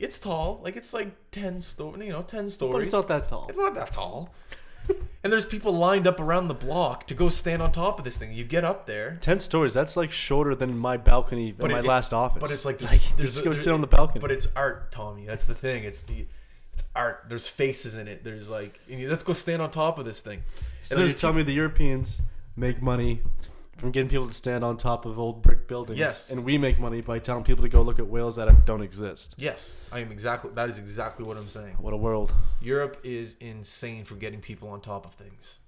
It's 0.00 0.18
tall. 0.18 0.60
Like 0.64 0.74
it's 0.74 0.92
like 0.92 1.12
ten 1.30 1.62
sto- 1.62 1.94
you 1.96 2.10
know, 2.10 2.22
ten 2.22 2.46
But 2.46 2.50
stories. 2.52 2.86
it's 2.86 2.92
not 2.92 3.06
that 3.06 3.28
tall. 3.28 3.46
It's 3.48 3.56
not 3.56 3.76
that 3.76 3.92
tall. 3.92 4.34
And 5.24 5.32
there's 5.32 5.44
people 5.44 5.72
lined 5.72 6.06
up 6.06 6.18
around 6.20 6.48
the 6.48 6.54
block 6.54 7.06
to 7.08 7.14
go 7.14 7.28
stand 7.28 7.62
on 7.62 7.70
top 7.72 7.98
of 7.98 8.04
this 8.04 8.16
thing. 8.16 8.32
You 8.32 8.44
get 8.44 8.64
up 8.64 8.86
there, 8.86 9.18
Ten 9.20 9.38
stories. 9.40 9.72
That's 9.74 9.96
like 9.96 10.10
shorter 10.12 10.54
than 10.54 10.76
my 10.76 10.96
balcony 10.96 11.48
in 11.50 11.54
But 11.58 11.70
my 11.70 11.80
last 11.80 12.12
office. 12.12 12.40
But 12.40 12.50
it's 12.50 12.64
like 12.64 12.78
there's, 12.78 12.92
Like, 12.92 13.00
there's 13.16 13.34
just 13.34 13.44
go 13.44 13.52
sit 13.54 13.68
on 13.72 13.80
the 13.80 13.86
balcony. 13.86 14.20
But 14.20 14.30
it's 14.32 14.48
art, 14.56 14.90
Tommy. 14.92 15.24
That's 15.26 15.44
the 15.44 15.54
thing. 15.54 15.84
It's 15.84 16.00
the 16.00 16.26
it's 16.74 16.82
art. 16.96 17.24
There's 17.28 17.48
faces 17.48 17.96
in 17.96 18.08
it. 18.08 18.24
There's 18.24 18.48
like 18.50 18.80
you- 18.88 19.08
let's 19.10 19.22
go 19.22 19.32
stand 19.32 19.62
on 19.62 19.70
top 19.70 19.98
of 19.98 20.04
this 20.04 20.20
thing. 20.20 20.42
so 20.82 20.94
and 20.96 21.00
you 21.02 21.06
there's 21.08 21.20
tell 21.20 21.30
peop- 21.30 21.36
me 21.38 21.42
the 21.44 21.52
Europeans 21.52 22.20
make 22.56 22.82
money 22.82 23.20
from 23.82 23.90
getting 23.90 24.08
people 24.08 24.28
to 24.28 24.32
stand 24.32 24.62
on 24.62 24.76
top 24.76 25.06
of 25.06 25.18
old 25.18 25.42
brick 25.42 25.66
buildings. 25.66 25.98
Yes. 25.98 26.30
And 26.30 26.44
we 26.44 26.56
make 26.56 26.78
money 26.78 27.00
by 27.00 27.18
telling 27.18 27.42
people 27.42 27.62
to 27.64 27.68
go 27.68 27.82
look 27.82 27.98
at 27.98 28.06
whales 28.06 28.36
that 28.36 28.64
don't 28.64 28.80
exist. 28.80 29.34
yes, 29.36 29.76
I 29.90 29.98
am 29.98 30.12
exactly. 30.12 30.52
That 30.54 30.68
is 30.68 30.78
exactly 30.78 31.24
what 31.24 31.36
I'm 31.36 31.48
saying. 31.48 31.74
What 31.80 31.92
a 31.92 31.96
world. 31.96 32.32
Europe 32.60 32.98
is 33.02 33.34
insane 33.40 34.04
for 34.04 34.14
getting 34.14 34.40
people 34.40 34.68
on 34.68 34.82
top 34.82 35.04
of 35.04 35.14
things. 35.14 35.58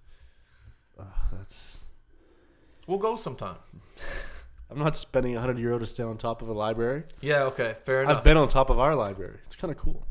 Ugh, 0.96 1.06
that's. 1.32 1.80
We'll 2.86 2.98
go 2.98 3.16
sometime. 3.16 3.56
I'm 4.70 4.78
not 4.78 4.96
spending 4.96 5.32
100 5.32 5.58
euro 5.58 5.80
to 5.80 5.86
stay 5.86 6.04
on 6.04 6.16
top 6.16 6.40
of 6.40 6.46
a 6.46 6.52
library. 6.52 7.02
Yeah. 7.20 7.42
Okay. 7.46 7.74
Fair 7.84 8.02
enough. 8.02 8.18
I've 8.18 8.24
been 8.24 8.36
on 8.36 8.46
top 8.46 8.70
of 8.70 8.78
our 8.78 8.94
library. 8.94 9.38
It's 9.44 9.56
kind 9.56 9.72
of 9.72 9.76
cool. 9.76 10.06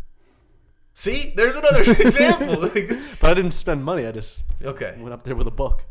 See, 0.93 1.33
there's 1.37 1.55
another 1.55 1.83
example. 2.01 2.69
But 3.21 3.31
I 3.31 3.33
didn't 3.33 3.51
spend 3.51 3.85
money. 3.85 4.05
I 4.05 4.11
just 4.11 4.41
okay. 4.61 4.97
went 4.99 5.13
up 5.13 5.23
there 5.23 5.37
with 5.37 5.47
a 5.47 5.51
book. 5.51 5.85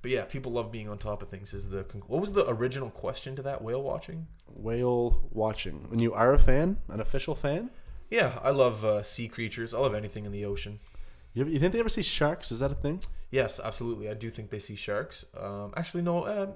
But 0.00 0.10
yeah, 0.12 0.22
people 0.24 0.52
love 0.52 0.70
being 0.70 0.88
on 0.88 0.98
top 0.98 1.22
of 1.22 1.28
things. 1.28 1.52
Is 1.52 1.70
the 1.70 1.82
conclu- 1.84 2.08
what 2.08 2.20
was 2.20 2.32
the 2.32 2.48
original 2.48 2.90
question 2.90 3.34
to 3.36 3.42
that 3.42 3.62
whale 3.62 3.82
watching? 3.82 4.26
Whale 4.46 5.28
watching. 5.32 5.86
When 5.88 5.98
you 6.00 6.14
are 6.14 6.32
a 6.32 6.38
fan, 6.38 6.78
an 6.88 7.00
official 7.00 7.34
fan, 7.34 7.70
Yeah, 8.10 8.38
I 8.42 8.50
love 8.50 8.84
uh, 8.84 9.02
sea 9.02 9.28
creatures. 9.28 9.74
I 9.74 9.78
love 9.80 9.94
anything 9.94 10.24
in 10.24 10.32
the 10.32 10.44
ocean. 10.44 10.78
You, 11.34 11.44
you 11.46 11.58
think 11.58 11.72
they 11.72 11.80
ever 11.80 11.88
see 11.90 12.02
sharks? 12.02 12.50
Is 12.50 12.60
that 12.60 12.70
a 12.70 12.74
thing? 12.74 13.02
Yes, 13.30 13.60
absolutely. 13.62 14.08
I 14.08 14.14
do 14.14 14.30
think 14.30 14.48
they 14.50 14.58
see 14.58 14.76
sharks. 14.76 15.26
Um, 15.36 15.74
actually, 15.76 16.02
no. 16.02 16.22
Uh, 16.22 16.46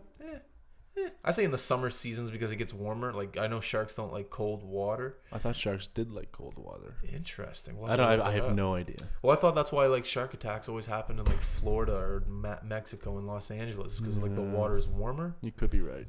eh. 0.96 1.08
I 1.24 1.30
say 1.30 1.44
in 1.44 1.50
the 1.50 1.58
summer 1.58 1.90
seasons 1.90 2.30
because 2.30 2.50
it 2.52 2.56
gets 2.56 2.72
warmer. 2.74 3.12
Like 3.12 3.36
I 3.38 3.46
know 3.46 3.60
sharks 3.60 3.94
don't 3.94 4.12
like 4.12 4.30
cold 4.30 4.62
water. 4.62 5.18
I 5.32 5.38
thought 5.38 5.56
sharks 5.56 5.86
did 5.86 6.10
like 6.12 6.32
cold 6.32 6.54
water. 6.56 6.96
Interesting. 7.12 7.76
We'll 7.78 7.86
I 7.86 7.90
have 7.90 7.98
don't. 7.98 8.20
I, 8.20 8.28
I 8.28 8.32
have 8.34 8.44
up. 8.46 8.54
no 8.54 8.74
idea. 8.74 8.96
Well, 9.22 9.36
I 9.36 9.40
thought 9.40 9.54
that's 9.54 9.72
why 9.72 9.86
like 9.86 10.04
shark 10.06 10.34
attacks 10.34 10.68
always 10.68 10.86
happen 10.86 11.18
in 11.18 11.24
like 11.24 11.40
Florida 11.40 11.94
or 11.94 12.24
Ma- 12.28 12.58
Mexico 12.64 13.18
and 13.18 13.26
Los 13.26 13.50
Angeles 13.50 13.98
because 14.00 14.18
like 14.18 14.34
the 14.34 14.42
Yeah. 14.42 14.50
water's 14.50 14.88
warmer. 14.88 15.36
You 15.40 15.52
could 15.52 15.70
be 15.70 15.80
right. 15.80 16.06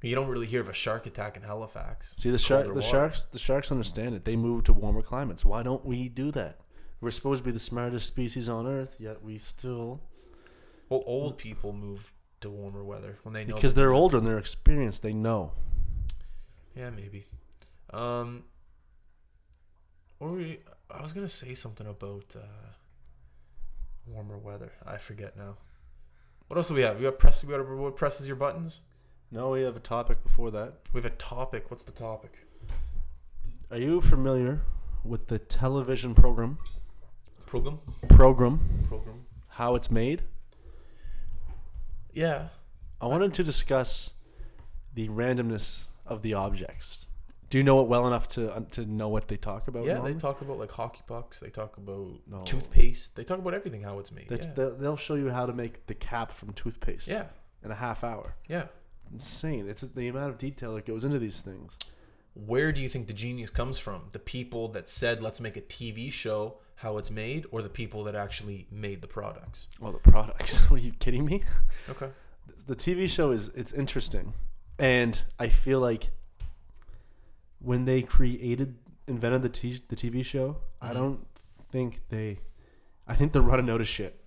You 0.00 0.14
don't 0.14 0.28
really 0.28 0.46
hear 0.46 0.60
of 0.60 0.68
a 0.68 0.72
shark 0.72 1.06
attack 1.06 1.36
in 1.36 1.42
Halifax. 1.42 2.14
See 2.20 2.28
the 2.30 2.36
It's 2.36 2.44
shark. 2.44 2.66
The 2.66 2.74
water. 2.74 2.82
sharks. 2.86 3.24
The 3.24 3.38
sharks 3.40 3.72
understand 3.72 4.14
it. 4.14 4.24
They 4.24 4.36
move 4.36 4.62
to 4.64 4.72
warmer 4.72 5.02
climates. 5.02 5.44
Why 5.44 5.64
don't 5.64 5.84
we 5.84 6.08
do 6.08 6.30
that? 6.32 6.60
We're 7.00 7.10
supposed 7.10 7.42
to 7.42 7.44
be 7.44 7.52
the 7.52 7.58
smartest 7.58 8.06
species 8.06 8.48
on 8.48 8.66
Earth, 8.66 8.96
yet 9.00 9.22
we 9.22 9.38
still 9.38 10.00
Well, 10.88 11.02
old 11.06 11.36
people 11.38 11.72
move 11.72 12.12
to 12.40 12.50
warmer 12.50 12.84
weather 12.84 13.18
when 13.22 13.32
they 13.32 13.44
know 13.44 13.54
because 13.54 13.74
they're 13.74 13.92
older 13.92 14.18
and 14.18 14.26
they're 14.26 14.38
experienced. 14.38 15.02
They 15.02 15.12
know. 15.12 15.52
Yeah, 16.76 16.90
maybe. 16.90 17.26
Um, 17.90 18.44
or 20.20 20.32
we, 20.32 20.60
I 20.90 21.02
was 21.02 21.12
gonna 21.12 21.28
say 21.28 21.54
something 21.54 21.86
about 21.86 22.36
uh, 22.36 22.70
warmer 24.06 24.38
weather. 24.38 24.72
I 24.86 24.96
forget 24.98 25.36
now. 25.36 25.56
What 26.46 26.56
else 26.56 26.68
do 26.68 26.74
we 26.74 26.82
have? 26.82 26.96
We 26.98 27.04
got 27.04 27.18
press. 27.18 27.44
We 27.44 27.50
got 27.54 27.66
what 27.68 27.96
presses 27.96 28.26
your 28.26 28.36
buttons. 28.36 28.80
No, 29.30 29.50
we 29.50 29.62
have 29.62 29.76
a 29.76 29.80
topic 29.80 30.22
before 30.22 30.50
that. 30.52 30.74
We 30.92 30.98
have 31.02 31.12
a 31.12 31.16
topic. 31.16 31.70
What's 31.70 31.82
the 31.82 31.92
topic? 31.92 32.46
Are 33.70 33.76
you 33.76 34.00
familiar 34.00 34.62
with 35.04 35.26
the 35.28 35.38
television 35.38 36.14
program 36.14 36.58
Program. 37.46 37.78
program 38.08 38.60
Program. 38.88 39.26
how 39.48 39.74
it's 39.74 39.90
made? 39.90 40.22
Yeah. 42.18 42.48
I 43.00 43.06
wanted 43.06 43.32
to 43.34 43.44
discuss 43.44 44.10
the 44.94 45.08
randomness 45.08 45.84
of 46.06 46.22
the 46.22 46.34
objects. 46.34 47.06
Do 47.50 47.56
you 47.58 47.64
know 47.64 47.80
it 47.80 47.88
well 47.88 48.06
enough 48.06 48.28
to 48.28 48.52
uh, 48.54 48.60
to 48.72 48.84
know 48.84 49.08
what 49.08 49.28
they 49.28 49.36
talk 49.36 49.68
about? 49.68 49.84
Yeah. 49.86 49.94
normally? 49.94 50.12
They 50.14 50.18
talk 50.18 50.40
about 50.42 50.58
like 50.58 50.70
hockey 50.72 51.00
pucks. 51.06 51.40
They 51.40 51.48
talk 51.48 51.76
about 51.78 52.08
No. 52.26 52.42
toothpaste. 52.44 53.16
They 53.16 53.24
talk 53.24 53.38
about 53.38 53.54
everything. 53.54 53.82
How 53.82 53.98
it's 54.00 54.12
made. 54.12 54.28
That's- 54.28 54.46
yeah. 54.48 54.54
they'll- 54.54 54.76
They'll 54.76 54.96
show 54.96 55.14
you 55.14 55.30
how 55.30 55.46
to 55.46 55.52
make 55.52 55.86
the 55.86 55.94
cap 55.94 56.32
from 56.32 56.52
toothpaste 56.52 57.08
yeah. 57.08 57.26
in 57.64 57.70
a 57.70 57.74
half 57.76 58.04
hour. 58.04 58.34
Yeah. 58.48 58.66
Insane! 59.10 59.66
It's 59.66 59.80
the 59.80 60.08
amount 60.08 60.28
of 60.30 60.38
detail 60.38 60.74
that 60.74 60.84
goes 60.84 61.02
into 61.04 61.18
these 61.18 61.40
things. 61.40 61.78
Where 62.34 62.72
do 62.72 62.82
you 62.82 62.88
think 62.90 63.06
the 63.06 63.14
genius 63.14 63.48
comes 63.48 63.78
from? 63.78 64.02
The 64.10 64.18
people 64.18 64.68
that 64.68 64.90
said, 64.90 65.22
"Let's 65.22 65.40
make 65.40 65.56
a 65.56 65.62
TV 65.62 66.10
show 66.12 66.58
how 66.78 66.96
it's 66.98 67.10
made," 67.10 67.46
or 67.50 67.62
the 67.62 67.68
people 67.68 68.04
that 68.04 68.14
actually 68.14 68.66
made 68.70 69.00
the 69.02 69.08
products? 69.08 69.68
Well, 69.80 69.92
the 69.92 69.98
products. 69.98 70.62
Are 70.70 70.78
you 70.78 70.92
kidding 70.92 71.24
me? 71.24 71.42
Okay. 71.88 72.08
the 72.66 72.76
TV 72.76 73.08
show 73.08 73.30
is 73.30 73.48
it's 73.54 73.72
interesting, 73.72 74.32
and 74.78 75.22
I 75.38 75.48
feel 75.48 75.80
like 75.80 76.10
when 77.60 77.84
they 77.84 78.02
created 78.02 78.76
invented 79.06 79.42
the 79.42 79.48
t- 79.48 79.82
the 79.88 79.96
TV 79.96 80.22
show, 80.24 80.58
I 80.80 80.90
Mhm. 80.90 80.94
don't 80.94 81.26
think 81.72 82.00
they. 82.10 82.38
I 83.06 83.14
think 83.14 83.32
they're 83.32 83.42
running 83.42 83.70
out 83.70 83.80
of 83.80 83.88
shit. 83.88 84.20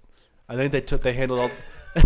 I 0.49 0.55
think 0.55 0.71
they 0.71 0.81
took 0.81 1.03
they 1.03 1.13
handled 1.13 1.39
all. 1.39 1.51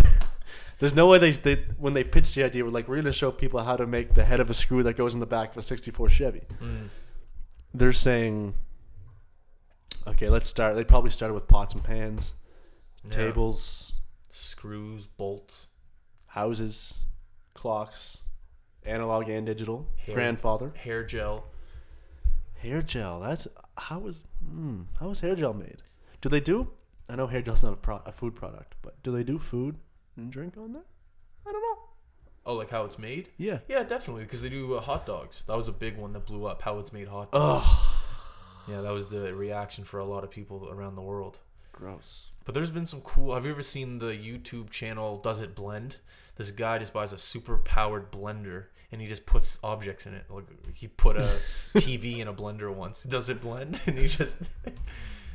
There's 0.80 0.94
no 0.94 1.08
way 1.08 1.18
they, 1.20 1.32
they 1.32 1.56
when 1.78 1.94
they 1.94 2.04
pitched 2.04 2.36
the 2.36 2.44
idea 2.44 2.66
were 2.66 2.70
like 2.70 2.88
we're 2.90 2.98
gonna 2.98 3.14
show 3.14 3.32
people 3.32 3.64
how 3.64 3.78
to 3.78 3.88
make 3.88 4.14
the 4.14 4.26
head 4.26 4.40
of 4.42 4.50
a 4.50 4.54
screw 4.54 4.84
that 4.84 4.98
goes 4.98 5.14
in 5.14 5.22
the 5.22 5.26
back 5.26 5.52
of 5.52 5.58
a 5.58 5.62
'64 5.62 6.10
Chevy. 6.10 6.42
Mm. 6.62 6.90
They're 7.74 7.94
saying, 7.94 8.56
okay, 10.08 10.30
let's 10.30 10.50
start. 10.50 10.76
They 10.76 10.84
probably 10.84 11.12
started 11.12 11.34
with 11.34 11.48
pots 11.48 11.74
and 11.74 11.84
pans, 11.84 12.34
Yeah. 13.04 13.12
tables, 13.12 13.94
screws, 14.30 15.08
bolts, 15.08 15.68
houses, 16.28 16.94
clocks, 17.54 18.20
analog 18.84 19.30
and 19.30 19.46
digital, 19.46 19.88
Hair. 20.06 20.16
grandfather, 20.16 20.74
hair 20.78 21.04
gel. 21.04 21.46
hair 22.56 22.82
gel. 22.82 23.20
That's 23.22 23.48
how 23.78 24.06
is 24.08 24.20
hmm, 24.44 24.84
how 25.00 25.10
is 25.12 25.20
hair 25.22 25.36
gel 25.36 25.54
made? 25.54 25.78
Do 26.22 26.30
they 26.30 26.40
do? 26.40 26.70
I 27.08 27.16
know 27.16 27.28
hair 27.28 27.42
gel's 27.42 27.64
not 27.64 27.74
a, 27.74 27.78
pro, 27.78 28.02
a 28.06 28.12
food 28.12 28.36
product, 28.36 28.76
but 28.82 29.02
do 29.04 29.12
they 29.12 29.24
do 29.24 29.38
food 29.38 29.76
and 30.18 30.32
drink 30.32 30.56
on 30.58 30.74
there? 30.74 30.86
I 31.48 31.52
don't 31.52 31.62
know. 31.62 31.82
Oh, 32.48 32.54
like 32.56 32.70
how 32.72 32.86
it's 32.86 32.98
made? 33.00 33.30
Yeah. 33.38 33.60
Yeah, 33.68 33.84
definitely, 33.84 34.24
because 34.24 34.42
they 34.42 34.50
do 34.50 34.76
uh, 34.76 34.82
hot 34.82 35.06
dogs. 35.06 35.44
That 35.48 35.56
was 35.58 35.68
a 35.68 35.72
big 35.72 35.98
one 35.98 36.14
that 36.14 36.26
blew 36.26 36.46
up. 36.46 36.62
How 36.64 36.78
it's 36.80 36.92
made 36.94 37.08
hot 37.08 37.32
dogs. 37.32 37.68
Ugh, 37.70 37.95
Yeah, 38.68 38.82
that 38.82 38.92
was 38.92 39.08
the 39.08 39.34
reaction 39.36 39.84
for 39.84 40.00
a 40.00 40.06
lot 40.06 40.24
of 40.24 40.32
people 40.32 40.68
around 40.70 40.96
the 40.96 41.02
world. 41.02 41.40
gross. 41.72 42.28
But 42.46 42.54
there's 42.54 42.70
been 42.72 42.86
some 42.86 43.02
cool. 43.02 43.34
Have 43.34 43.46
you 43.46 43.52
ever 43.52 43.62
seen 43.64 44.00
the 44.00 44.12
YouTube 44.12 44.70
channel 44.70 45.18
Does 45.18 45.42
It 45.42 45.56
Blend? 45.56 45.98
This 46.36 46.52
guy 46.52 46.78
just 46.78 46.94
buys 46.94 47.12
a 47.14 47.18
super 47.18 47.58
powered 47.58 48.12
blender 48.12 48.66
and 48.92 49.02
he 49.02 49.08
just 49.08 49.26
puts 49.26 49.58
objects 49.64 50.06
in 50.06 50.14
it. 50.14 50.26
Like 50.30 50.46
he 50.76 50.88
put 50.88 51.18
a 51.18 51.40
TV 51.76 52.20
in 52.20 52.28
a 52.28 52.34
blender 52.34 52.74
once. 52.74 53.04
Does 53.04 53.30
it 53.30 53.42
blend? 53.42 53.82
And 53.88 53.98
he 53.98 54.08
just 54.08 54.36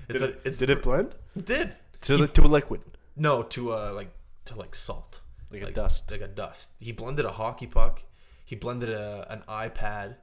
it's 0.09 0.21
Did 0.21 0.23
a 0.23 0.25
it, 0.27 0.41
it's 0.45 0.59
did 0.59 0.71
it 0.71 0.83
blend 0.83 1.15
it 1.37 1.47
did 1.47 1.77
to 2.03 2.17
He- 2.19 2.27
to 2.29 2.43
a 2.43 2.49
liquid 2.49 2.83
no 3.17 3.43
to 3.45 3.73
uh 3.73 3.93
like 3.95 4.11
to 4.47 4.57
like 4.57 4.75
salt 4.75 5.21
like, 5.51 5.63
a 5.63 5.71
dust? 5.71 6.11
like 6.13 6.21
a 6.21 6.29
dust. 6.29 6.71
He 6.81 6.93
blended 6.93 7.25
a 7.25 7.33
hockey 7.33 7.67
puck. 7.67 8.03
He 8.45 8.55
blended 8.57 8.91
a 8.91 9.27
an 9.31 9.43
iPad, 9.49 10.17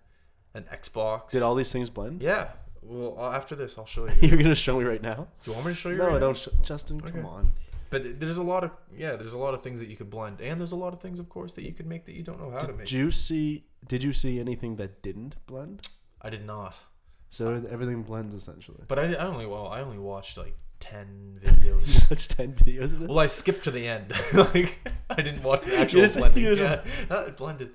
an 0.53 0.63
Xbox. 0.71 1.31
Did 1.31 1.41
all 1.43 1.55
these 1.55 1.71
things 1.71 1.89
blend? 1.89 2.21
Yeah. 2.21 2.49
Well, 2.81 3.15
uh, 3.19 3.31
after 3.35 3.55
this, 3.55 3.77
I'll 3.77 3.85
show 3.85 4.07
you. 4.21 4.29
You're 4.29 4.37
gonna 4.37 4.55
show 4.55 4.77
me 4.79 4.85
right 4.85 5.01
now? 5.01 5.27
Do 5.43 5.51
you 5.51 5.53
want 5.53 5.65
me 5.67 5.71
to 5.73 5.75
show 5.77 5.89
you? 5.89 5.97
No, 5.97 6.05
right 6.05 6.09
I 6.11 6.13
now? 6.15 6.19
don't. 6.19 6.37
Sh- 6.37 6.47
Justin, 6.63 7.01
Okay. 7.01 7.11
come 7.11 7.25
on. 7.25 7.53
But 7.89 8.19
there's 8.19 8.37
a 8.37 8.43
lot 8.43 8.63
of 8.65 8.71
yeah, 8.95 9.15
there's 9.15 9.33
a 9.33 9.37
lot 9.37 9.53
of 9.53 9.63
things 9.63 9.79
that 9.79 9.87
you 9.87 9.95
could 9.95 10.09
blend, 10.09 10.41
and 10.41 10.59
there's 10.59 10.73
a 10.73 10.75
lot 10.77 10.93
of 10.93 10.99
things, 11.01 11.19
of 11.19 11.29
course, 11.29 11.53
that 11.53 11.63
you 11.63 11.71
could 11.73 11.85
make 11.87 12.05
that 12.05 12.15
you 12.15 12.23
don't 12.23 12.39
know 12.41 12.51
how 12.51 12.59
to 12.59 12.73
make. 12.73 12.87
Did 12.87 12.91
you 12.91 13.11
see? 13.11 13.65
Did 13.87 14.03
you 14.03 14.11
see 14.11 14.39
anything 14.39 14.75
that 14.75 15.01
didn't 15.01 15.35
blend? 15.47 15.87
I 16.21 16.29
did 16.29 16.45
not, 16.45 16.83
So 17.29 17.63
everything 17.69 18.03
blends 18.03 18.33
essentially. 18.35 18.83
but 18.87 18.99
I, 18.99 19.13
I 19.13 19.25
only 19.25 19.45
well, 19.45 19.67
I 19.67 19.79
only 19.81 19.97
watched 19.99 20.37
like 20.37 20.55
ten 20.81 21.39
videos. 21.41 22.09
Watch 22.11 22.27
ten 22.27 22.53
videos 22.53 22.91
of 22.91 22.99
this. 22.99 23.07
well, 23.07 23.19
I 23.19 23.27
skipped 23.27 23.63
to 23.65 23.71
the 23.71 23.87
end. 23.87 24.11
like 24.33 24.77
I 25.09 25.21
didn't 25.21 25.43
watch 25.43 25.63
the 25.63 25.77
actual 25.77 26.01
just- 26.01 26.17
blending. 26.17 26.43
you 26.43 26.55
just- 26.55 26.85
yeah, 26.85 26.91
Ah, 27.09 27.23
it 27.25 27.37
blended. 27.37 27.69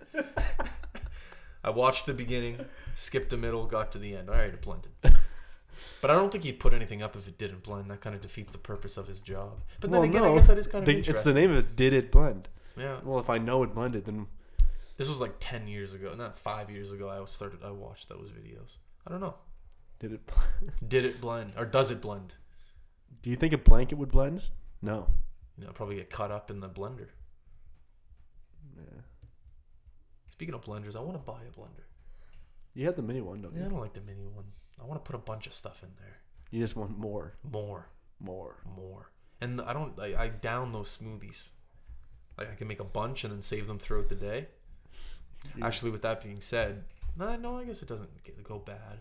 I 1.65 1.71
watched 1.71 2.07
the 2.07 2.15
beginning, 2.15 2.59
skipped 2.95 3.31
the 3.31 3.37
middle, 3.37 3.67
got 3.67 3.93
to 3.93 3.99
the 3.99 4.17
end. 4.17 4.29
All 4.29 4.37
right, 4.37 4.53
it 4.53 4.61
blended. 4.63 4.93
But 6.01 6.11
I 6.11 6.15
don't 6.15 6.33
think 6.33 6.43
he'd 6.43 6.59
put 6.59 6.75
anything 6.75 7.01
up 7.01 7.15
if 7.15 7.29
it 7.29 7.39
didn't 7.39 7.63
blend. 7.63 7.89
That 7.89 8.01
kind 8.01 8.17
of 8.17 8.23
defeats 8.23 8.51
the 8.51 8.59
purpose 8.59 8.97
of 8.97 9.07
his 9.07 9.21
job. 9.21 9.63
But 9.81 9.93
then 9.93 10.01
Well, 10.01 10.09
again, 10.11 10.25
I 10.25 10.35
guess 10.35 10.49
that 10.49 10.59
is 10.59 10.67
kind 10.67 10.83
of 10.83 10.87
They- 10.87 10.95
interesting. 10.99 11.13
it's 11.15 11.23
the 11.23 11.33
name 11.33 11.53
of 11.53 11.59
it. 11.59 11.77
Did 11.77 11.93
it 11.93 12.11
blend? 12.11 12.49
Yeah. 12.77 12.99
Well, 13.05 13.21
if 13.21 13.31
I 13.31 13.39
know 13.39 13.63
it 13.63 13.73
blended, 13.73 14.05
then 14.07 14.27
This 14.97 15.09
was 15.09 15.21
like 15.21 15.35
ten 15.39 15.69
years 15.69 15.95
ago, 15.95 16.13
not 16.17 16.41
five 16.41 16.71
years 16.71 16.91
ago. 16.91 17.09
I 17.09 17.25
started. 17.27 17.63
I 17.65 17.71
watched 17.71 18.09
those 18.09 18.31
videos. 18.31 18.79
I 19.07 19.11
don't 19.13 19.21
know. 19.21 19.37
did 20.01 20.13
it? 20.13 20.27
Blend? 20.27 20.73
Did 20.89 21.05
it 21.05 21.21
blend 21.21 21.53
or 21.57 21.65
does 21.65 21.93
it 21.93 22.01
blend? 22.01 22.35
Do 23.23 23.31
you 23.31 23.37
think 23.37 23.53
a 23.53 23.59
blanket 23.59 23.95
would 23.97 24.11
blend? 24.11 24.43
No. 24.81 25.07
You 25.57 25.67
know, 25.67 25.73
probably 25.73 25.95
get 25.97 26.11
caught 26.11 26.33
up 26.33 26.51
in 26.51 26.59
the 26.59 26.69
blender. 26.69 27.11
Yeah. 28.77 29.03
Speaking 30.31 30.55
of 30.55 30.63
blenders, 30.65 30.97
I 30.97 31.01
want 31.01 31.15
to 31.15 31.19
buy 31.25 31.43
a 31.49 31.53
blender. 31.57 31.85
You 32.75 32.87
had 32.87 32.97
the 32.97 33.03
mini 33.03 33.21
one, 33.21 33.43
don't 33.43 33.55
Yeah, 33.55 33.67
I 33.67 33.69
don't 33.69 33.81
like 33.81 33.93
the 33.93 34.01
mini 34.01 34.25
one. 34.27 34.45
I 34.81 34.85
want 34.87 35.05
to 35.05 35.09
put 35.11 35.15
a 35.15 35.23
bunch 35.23 35.47
of 35.47 35.53
stuff 35.55 35.83
in 35.83 35.91
there. 35.99 36.17
You 36.51 36.61
just 36.61 36.77
want 36.77 36.99
more, 36.99 37.35
More, 37.49 37.87
more. 38.21 38.57
more. 38.77 39.11
And 39.41 39.61
I 39.61 39.73
don't. 39.73 39.99
I, 39.99 40.15
I 40.25 40.29
down 40.29 40.73
those 40.73 40.97
smoothies. 40.97 41.49
Like 42.39 42.51
I 42.51 42.55
can 42.55 42.69
make 42.69 42.81
a 42.81 42.85
bunch 42.85 43.25
and 43.25 43.33
then 43.33 43.43
save 43.43 43.67
them 43.67 43.79
throughout 43.79 44.09
the 44.09 44.15
day. 44.15 44.49
You- 45.57 45.65
Actually, 45.65 45.91
with 45.91 46.03
that 46.03 46.23
being 46.23 46.41
said, 46.41 46.85
no, 47.17 47.35
no, 47.37 47.59
I 47.59 47.65
guess 47.65 47.83
it 47.83 47.89
doesn't 47.89 48.23
get, 48.25 48.43
go 48.45 48.59
bad. 48.59 49.01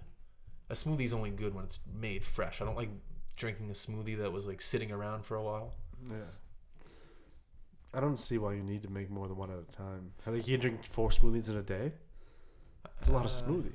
A 0.70 0.76
smoothie's 0.76 1.14
only 1.14 1.30
good 1.30 1.54
when 1.54 1.64
it's 1.66 1.80
made 1.94 2.24
fresh. 2.26 2.62
I 2.62 2.66
don't 2.66 2.76
like 2.78 2.90
drinking 3.36 3.70
a 3.70 3.74
smoothie 3.74 4.18
that 4.18 4.32
was 4.32 4.46
like 4.48 4.62
sitting 4.62 4.92
around 4.92 5.24
for 5.26 5.36
a 5.36 5.44
while. 5.44 5.74
yeah. 6.10 6.16
I 7.94 8.00
don't 8.00 8.18
see 8.18 8.38
why 8.38 8.54
you 8.54 8.64
need 8.64 8.84
to 8.84 8.90
make 8.90 9.10
more 9.10 9.28
than 9.28 9.36
one 9.38 9.52
at 9.52 9.58
a 9.60 9.76
time. 9.76 10.12
I 10.26 10.32
think 10.32 10.48
you 10.48 10.58
can 10.58 10.62
drink 10.62 10.86
four 10.86 11.10
smoothies 11.10 11.50
in 11.50 11.58
a 11.58 11.62
day. 11.62 11.92
It's 13.00 13.10
a 13.10 13.12
lot 13.14 13.26
of 13.26 13.32
Uh, 13.32 13.34
smoothie. 13.34 13.74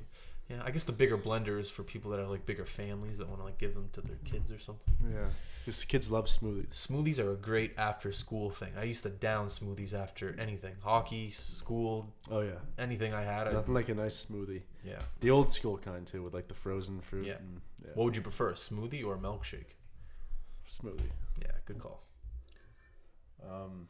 Yeah, 0.49 0.63
I 0.65 0.71
guess 0.71 0.85
the 0.85 0.93
bigger 0.93 1.19
blender 1.19 1.59
is 1.59 1.69
for 1.69 1.83
people 1.83 2.13
that 2.13 2.21
have 2.21 2.29
like 2.29 2.47
bigger 2.47 2.65
families 2.67 3.19
that 3.19 3.27
want 3.29 3.41
to 3.41 3.45
like 3.45 3.59
give 3.59 3.75
them 3.75 3.89
to 3.95 4.01
their 4.01 4.15
kids 4.25 4.53
or 4.53 4.61
something. 4.61 4.95
Yeah. 5.13 5.27
Because 5.65 5.85
kids 5.85 6.09
love 6.09 6.27
smoothies. 6.27 6.69
Smoothies 6.69 7.19
are 7.19 7.33
a 7.33 7.37
great 7.37 7.73
after 7.77 8.13
school 8.13 8.51
thing. 8.51 8.71
I 8.79 8.85
used 8.85 9.03
to 9.03 9.09
down 9.11 9.47
smoothies 9.49 9.93
after 9.93 10.37
anything, 10.39 10.77
hockey, 10.85 11.33
school, 11.33 12.15
Oh 12.31 12.43
yeah. 12.43 12.61
anything 12.79 13.13
I 13.13 13.25
had. 13.25 13.49
I, 13.49 13.53
Nothing 13.55 13.75
like 13.75 13.89
a 13.89 13.95
nice 13.95 14.25
smoothie. 14.25 14.63
yeah. 14.85 15.01
The 15.19 15.31
old 15.33 15.51
school 15.51 15.79
kind 15.79 16.07
too, 16.07 16.23
with 16.23 16.33
like 16.33 16.47
the 16.47 16.55
frozen 16.55 17.01
fruit. 17.01 17.27
Yeah. 17.27 17.39
And, 17.39 17.61
yeah. 17.85 17.91
What 17.95 18.05
would 18.05 18.15
you 18.17 18.23
prefer, 18.23 18.51
a 18.51 18.55
smoothie 18.55 19.05
or 19.05 19.15
a 19.17 19.19
milkshake? 19.19 19.75
smoothie. 20.71 21.11
Yeah, 21.43 21.51
good 21.65 21.81
call. 21.81 22.05
Um, 23.45 23.89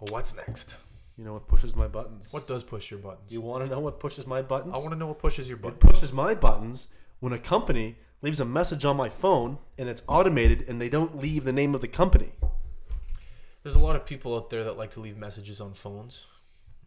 What's 0.00 0.36
next? 0.36 0.74
You 1.18 1.24
know 1.24 1.32
what 1.32 1.48
pushes 1.48 1.74
my 1.74 1.88
buttons? 1.88 2.32
What 2.32 2.46
does 2.46 2.62
push 2.62 2.90
your 2.92 3.00
buttons? 3.00 3.32
You 3.32 3.40
want 3.40 3.64
to 3.64 3.68
know 3.70 3.80
what 3.80 3.98
pushes 3.98 4.24
my 4.26 4.40
buttons? 4.40 4.72
I 4.74 4.78
want 4.78 4.90
to 4.90 4.96
know 4.96 5.08
what 5.08 5.18
pushes 5.18 5.48
your 5.48 5.56
buttons. 5.58 5.82
It 5.82 5.86
pushes 5.86 6.12
my 6.12 6.34
buttons 6.34 6.88
when 7.18 7.32
a 7.32 7.38
company 7.38 7.96
leaves 8.22 8.38
a 8.38 8.44
message 8.44 8.84
on 8.84 8.96
my 8.96 9.08
phone 9.08 9.58
and 9.76 9.88
it's 9.88 10.02
automated 10.06 10.64
and 10.68 10.80
they 10.80 10.88
don't 10.88 11.18
leave 11.18 11.44
the 11.44 11.52
name 11.52 11.74
of 11.74 11.80
the 11.80 11.88
company. 11.88 12.32
There's 13.64 13.74
a 13.74 13.80
lot 13.80 13.96
of 13.96 14.06
people 14.06 14.36
out 14.36 14.48
there 14.50 14.62
that 14.62 14.78
like 14.78 14.92
to 14.92 15.00
leave 15.00 15.16
messages 15.18 15.60
on 15.60 15.74
phones. 15.74 16.26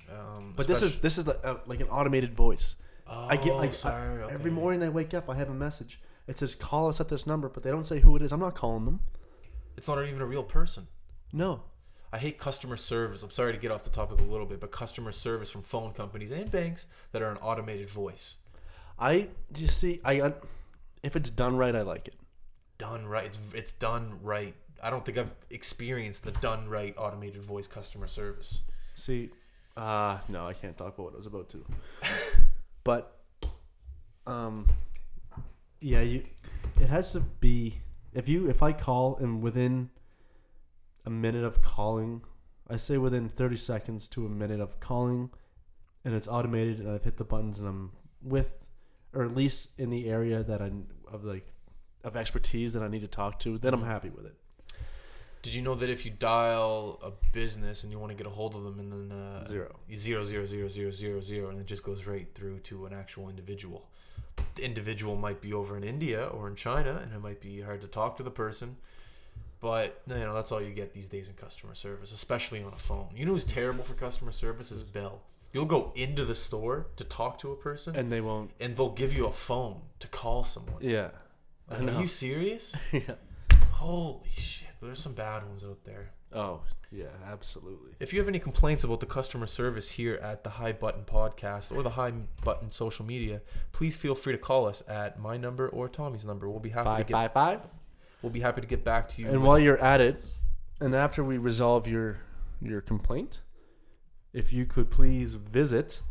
Um, 0.09 0.53
But 0.55 0.67
this 0.67 0.81
is 0.81 1.01
this 1.01 1.17
is 1.17 1.27
like, 1.27 1.45
uh, 1.45 1.55
like 1.65 1.81
an 1.81 1.87
automated 1.89 2.33
voice. 2.33 2.75
oh, 3.07 3.27
I 3.29 3.35
get 3.35 3.55
like 3.55 3.73
sorry, 3.73 4.23
okay. 4.23 4.33
every 4.33 4.51
morning 4.51 4.81
I 4.81 4.89
wake 4.89 5.13
up, 5.13 5.29
I 5.29 5.35
have 5.35 5.49
a 5.49 5.53
message. 5.53 5.99
It 6.27 6.39
says 6.39 6.55
call 6.55 6.87
us 6.87 7.01
at 7.01 7.09
this 7.09 7.27
number, 7.27 7.49
but 7.49 7.63
they 7.63 7.69
don't 7.69 7.85
say 7.85 7.99
who 7.99 8.15
it 8.15 8.21
is. 8.21 8.31
I'm 8.31 8.39
not 8.39 8.55
calling 8.55 8.85
them. 8.85 9.01
It's 9.75 9.87
not 9.87 10.01
even 10.05 10.21
a 10.21 10.25
real 10.25 10.43
person. 10.43 10.87
No. 11.33 11.63
I 12.13 12.17
hate 12.17 12.37
customer 12.37 12.75
service. 12.75 13.23
I'm 13.23 13.31
sorry 13.31 13.53
to 13.53 13.59
get 13.59 13.71
off 13.71 13.83
the 13.83 13.89
topic 13.89 14.19
a 14.19 14.23
little 14.23 14.45
bit, 14.45 14.59
but 14.59 14.71
customer 14.71 15.11
service 15.11 15.49
from 15.49 15.63
phone 15.63 15.93
companies 15.93 16.31
and 16.31 16.51
banks 16.51 16.85
that 17.13 17.21
are 17.21 17.31
an 17.31 17.37
automated 17.37 17.89
voice. 17.89 18.37
I 18.99 19.29
you 19.57 19.67
see 19.67 20.01
I 20.03 20.33
if 21.03 21.15
it's 21.15 21.29
done 21.29 21.55
right, 21.55 21.75
I 21.75 21.81
like 21.81 22.07
it. 22.07 22.15
Done 22.77 23.05
right. 23.07 23.25
It's, 23.25 23.39
it's 23.53 23.71
done 23.71 24.19
right. 24.21 24.55
I 24.83 24.89
don't 24.89 25.05
think 25.05 25.17
I've 25.17 25.33
experienced 25.49 26.23
the 26.23 26.31
done 26.31 26.67
right 26.67 26.93
automated 26.97 27.41
voice 27.41 27.67
customer 27.67 28.07
service. 28.07 28.61
See, 28.95 29.29
uh 29.77 30.17
no, 30.27 30.45
I 30.45 30.53
can't 30.53 30.77
talk 30.77 30.95
about 30.95 31.05
what 31.05 31.13
I 31.13 31.17
was 31.17 31.27
about 31.27 31.49
to. 31.49 31.65
but 32.83 33.21
um 34.27 34.67
yeah, 35.79 36.01
you 36.01 36.23
it 36.81 36.89
has 36.89 37.13
to 37.13 37.21
be 37.21 37.79
if 38.13 38.27
you 38.27 38.49
if 38.49 38.61
I 38.61 38.73
call 38.73 39.15
and 39.15 39.41
within 39.41 39.89
a 41.05 41.09
minute 41.09 41.43
of 41.43 41.61
calling, 41.61 42.21
I 42.69 42.77
say 42.77 42.97
within 42.97 43.29
30 43.29 43.57
seconds 43.57 44.07
to 44.09 44.25
a 44.25 44.29
minute 44.29 44.59
of 44.59 44.79
calling 44.79 45.31
and 46.03 46.13
it's 46.13 46.27
automated 46.27 46.79
and 46.79 46.89
I've 46.89 47.03
hit 47.03 47.17
the 47.17 47.23
buttons 47.23 47.59
and 47.59 47.67
I'm 47.67 47.91
with 48.21 48.53
or 49.13 49.23
at 49.23 49.35
least 49.35 49.69
in 49.77 49.89
the 49.89 50.09
area 50.09 50.43
that 50.43 50.61
I 50.61 50.71
of 51.11 51.23
like 51.23 51.51
of 52.03 52.15
expertise 52.15 52.73
that 52.73 52.81
I 52.81 52.87
need 52.87 53.01
to 53.01 53.07
talk 53.07 53.39
to, 53.39 53.57
then 53.57 53.73
I'm 53.73 53.83
happy 53.83 54.09
with 54.09 54.25
it. 54.25 54.35
Did 55.41 55.55
you 55.55 55.61
know 55.61 55.75
that 55.75 55.89
if 55.89 56.05
you 56.05 56.11
dial 56.11 56.99
a 57.03 57.11
business 57.31 57.83
and 57.83 57.91
you 57.91 57.97
want 57.99 58.11
to 58.11 58.15
get 58.15 58.27
a 58.27 58.29
hold 58.29 58.53
of 58.55 58.63
them, 58.63 58.79
and 58.79 58.91
then 58.91 59.11
uh, 59.11 59.43
Zero. 59.43 59.79
zero 59.95 60.23
zero 60.23 60.45
zero 60.45 60.67
zero 60.69 60.91
zero 60.91 61.19
zero, 61.21 61.49
and 61.49 61.59
it 61.59 61.65
just 61.65 61.83
goes 61.83 62.05
right 62.05 62.27
through 62.33 62.59
to 62.59 62.85
an 62.85 62.93
actual 62.93 63.27
individual. 63.29 63.89
The 64.55 64.63
individual 64.63 65.15
might 65.15 65.41
be 65.41 65.51
over 65.53 65.75
in 65.77 65.83
India 65.83 66.25
or 66.25 66.47
in 66.47 66.55
China, 66.55 67.01
and 67.03 67.13
it 67.13 67.19
might 67.19 67.41
be 67.41 67.61
hard 67.61 67.81
to 67.81 67.87
talk 67.87 68.17
to 68.17 68.23
the 68.23 68.31
person. 68.31 68.77
But 69.61 70.01
you 70.07 70.15
know 70.15 70.33
that's 70.33 70.51
all 70.51 70.61
you 70.61 70.71
get 70.73 70.93
these 70.93 71.07
days 71.07 71.29
in 71.29 71.35
customer 71.35 71.75
service, 71.75 72.11
especially 72.11 72.63
on 72.63 72.73
a 72.73 72.77
phone. 72.79 73.09
You 73.15 73.25
know 73.25 73.33
who's 73.33 73.43
terrible 73.43 73.83
for 73.83 73.93
customer 73.93 74.31
service 74.31 74.71
is 74.71 74.83
Bell. 74.83 75.21
You'll 75.53 75.65
go 75.65 75.91
into 75.95 76.25
the 76.25 76.33
store 76.35 76.87
to 76.95 77.03
talk 77.03 77.37
to 77.39 77.51
a 77.51 77.55
person, 77.55 77.95
And 77.95 78.11
they 78.11 78.21
won't 78.21 78.51
and 78.59 78.75
they'll 78.75 78.89
give 78.89 79.13
you 79.13 79.25
a 79.27 79.31
phone 79.33 79.81
to 79.99 80.07
call 80.07 80.43
someone. 80.43 80.81
Yeah. 80.81 81.09
I 81.69 81.75
Like, 81.75 81.83
know. 81.83 81.97
are 81.97 82.01
you 82.01 82.07
serious? 82.07 82.75
yeah. 82.91 83.15
Holy 83.71 84.29
shit! 84.35 84.69
There's 84.81 84.99
some 84.99 85.13
bad 85.13 85.45
ones 85.47 85.63
out 85.63 85.83
there. 85.85 86.11
Oh, 86.33 86.61
yeah, 86.91 87.05
absolutely. 87.25 87.91
If 87.99 88.13
you 88.13 88.19
have 88.19 88.27
any 88.27 88.39
complaints 88.39 88.83
about 88.83 88.99
the 88.99 89.05
customer 89.05 89.45
service 89.45 89.91
here 89.91 90.15
at 90.15 90.43
the 90.43 90.49
High 90.51 90.71
Button 90.71 91.03
Podcast 91.05 91.75
or 91.75 91.83
the 91.83 91.91
High 91.91 92.13
Button 92.43 92.69
social 92.71 93.05
media, 93.05 93.41
please 93.73 93.95
feel 93.97 94.15
free 94.15 94.33
to 94.33 94.37
call 94.39 94.65
us 94.65 94.81
at 94.87 95.19
my 95.19 95.35
number 95.37 95.67
or 95.67 95.87
Tommy's 95.89 96.25
number. 96.25 96.49
We'll 96.49 96.59
be 96.59 96.69
happy 96.69 96.85
to 96.85 96.95
Five 96.95 97.07
get 97.07 97.13
five 97.13 97.33
five. 97.33 97.59
We'll 98.21 98.31
be 98.31 98.39
happy 98.39 98.61
to 98.61 98.67
get 98.67 98.83
back 98.83 99.09
to 99.09 99.21
you. 99.21 99.27
And 99.29 99.43
while 99.43 99.59
you're 99.59 99.81
at 99.81 100.01
it, 100.01 100.23
and 100.79 100.95
after 100.95 101.23
we 101.23 101.37
resolve 101.37 101.87
your 101.87 102.17
your 102.61 102.81
complaint, 102.81 103.41
if 104.33 104.53
you 104.53 104.65
could 104.65 104.89
please 104.89 105.33
visit 105.33 106.01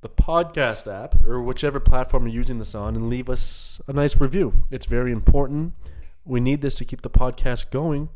the 0.00 0.08
podcast 0.08 0.86
app 0.92 1.24
or 1.26 1.42
whichever 1.42 1.80
platform 1.80 2.26
you're 2.26 2.36
using 2.36 2.58
this 2.58 2.74
on 2.74 2.94
and 2.94 3.08
leave 3.08 3.28
us 3.28 3.80
a 3.88 3.92
nice 3.92 4.20
review. 4.20 4.52
It's 4.70 4.86
very 4.86 5.10
important. 5.10 5.72
We 6.24 6.40
need 6.40 6.62
this 6.62 6.76
to 6.76 6.84
keep 6.84 7.02
the 7.02 7.10
podcast 7.10 7.70
going. 7.70 8.10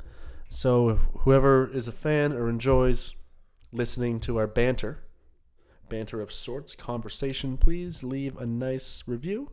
So 0.49 1.01
whoever 1.21 1.69
is 1.69 1.89
a 1.89 1.93
fan 1.93 2.33
or 2.33 2.49
enjoys 2.49 3.15
listening 3.73 4.21
to 4.21 4.37
our 4.37 4.47
banter, 4.47 4.99
banter 5.89 6.21
of 6.21 6.33
sorts, 6.33 6.75
conversation, 6.75 7.57
please 7.57 8.03
leave 8.03 8.37
a 8.37 8.47
nice 8.47 9.05
review. 9.07 9.51